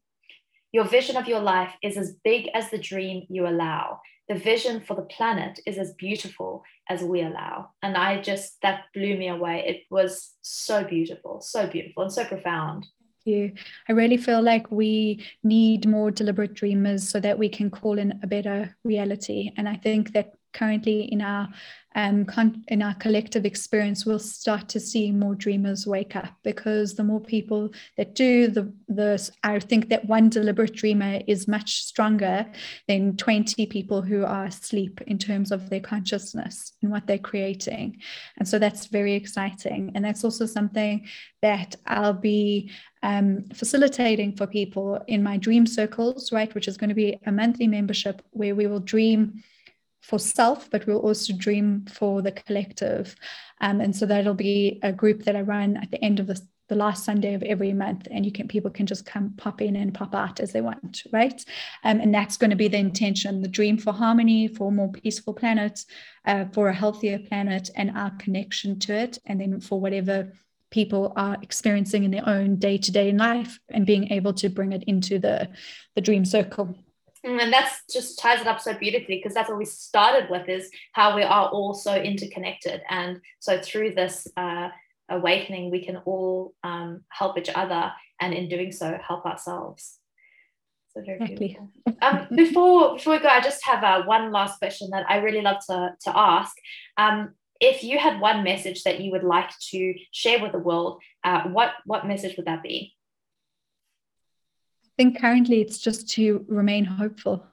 [0.75, 4.01] Your vision of your life is as big as the dream you allow.
[4.27, 7.69] the vision for the planet is as beautiful as we allow.
[7.83, 9.63] And I just, that blew me away.
[9.67, 12.87] It was so beautiful, so beautiful, and so profound
[13.25, 13.53] you.
[13.89, 18.19] I really feel like we need more deliberate dreamers so that we can call in
[18.21, 19.51] a better reality.
[19.57, 21.49] And I think that currently in our
[21.97, 22.25] um,
[22.67, 27.21] in our collective experience, we'll start to see more dreamers wake up because the more
[27.21, 32.45] people that do the the I think that one deliberate dreamer is much stronger
[32.89, 38.01] than 20 people who are asleep in terms of their consciousness and what they're creating.
[38.37, 39.93] And so that's very exciting.
[39.95, 41.07] And that's also something
[41.41, 42.71] that I'll be
[43.03, 47.31] um, facilitating for people in my dream circles, right, which is going to be a
[47.31, 49.43] monthly membership where we will dream
[50.07, 53.15] for self, but we'll also dream for the collective.
[53.61, 56.39] Um, and so that'll be a group that I run at the end of the,
[56.67, 59.75] the last Sunday of every month, and you can people can just come pop in
[59.75, 61.43] and pop out as they want, right?
[61.83, 64.91] Um, and that's going to be the intention: the dream for harmony, for a more
[64.91, 65.85] peaceful planet,
[66.25, 70.33] uh, for a healthier planet, and our connection to it, and then for whatever
[70.71, 75.19] people are experiencing in their own day-to-day life, and being able to bring it into
[75.19, 75.47] the
[75.95, 76.75] the dream circle.
[77.25, 80.47] Mm, and that's just ties it up so beautifully because that's what we started with
[80.47, 82.81] is how we are all so interconnected.
[82.89, 84.69] And so through this uh,
[85.09, 89.97] awakening we can all um, help each other and in doing so help ourselves.
[90.93, 91.59] So very exactly.
[92.01, 95.41] Um, before before we go i just have uh, one last question that i really
[95.41, 96.55] love to, to ask.
[96.97, 101.01] Um, if you had one message that you would like to share with the world
[101.23, 102.94] uh, what what message would that be
[104.97, 107.45] think currently it's just to remain hopeful,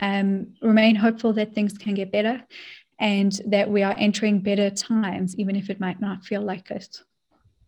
[0.00, 2.42] um, remain hopeful that things can get better
[2.98, 7.00] and that we are entering better times, even if it might not feel like it.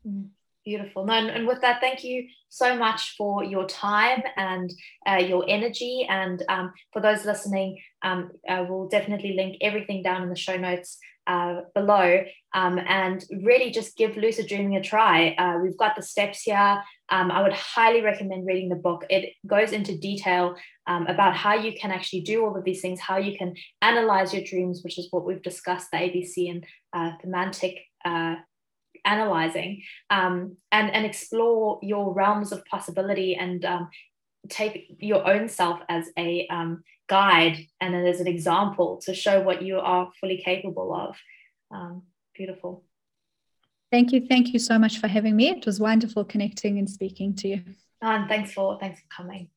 [0.07, 0.29] Mm,
[0.65, 1.07] beautiful.
[1.07, 4.71] No, and, with that, thank you so much for your time and
[5.09, 6.07] uh, your energy.
[6.09, 10.57] And um, for those listening, um, uh, we'll definitely link everything down in the show
[10.57, 15.35] notes uh, below um, and really just give lucid dreaming a try.
[15.39, 16.83] Uh, we've got the steps here.
[17.13, 19.05] Um, I would highly recommend reading the book.
[19.11, 20.57] It goes into detail
[20.87, 24.33] um, about how you can actually do all of these things, how you can analyze
[24.33, 27.13] your dreams, which is what we've discussed the ABC and uh,
[28.07, 28.37] uh,
[29.05, 33.91] analyzing, um, and, and explore your realms of possibility and um,
[34.49, 39.61] take your own self as a um, guide and as an example to show what
[39.61, 41.15] you are fully capable of.
[41.71, 42.05] Um,
[42.35, 42.85] beautiful.
[43.93, 44.27] Thank you.
[44.27, 45.51] Thank you so much for having me.
[45.51, 47.63] It was wonderful connecting and speaking to you.
[48.03, 49.52] Oh, and thanks for thanks for coming.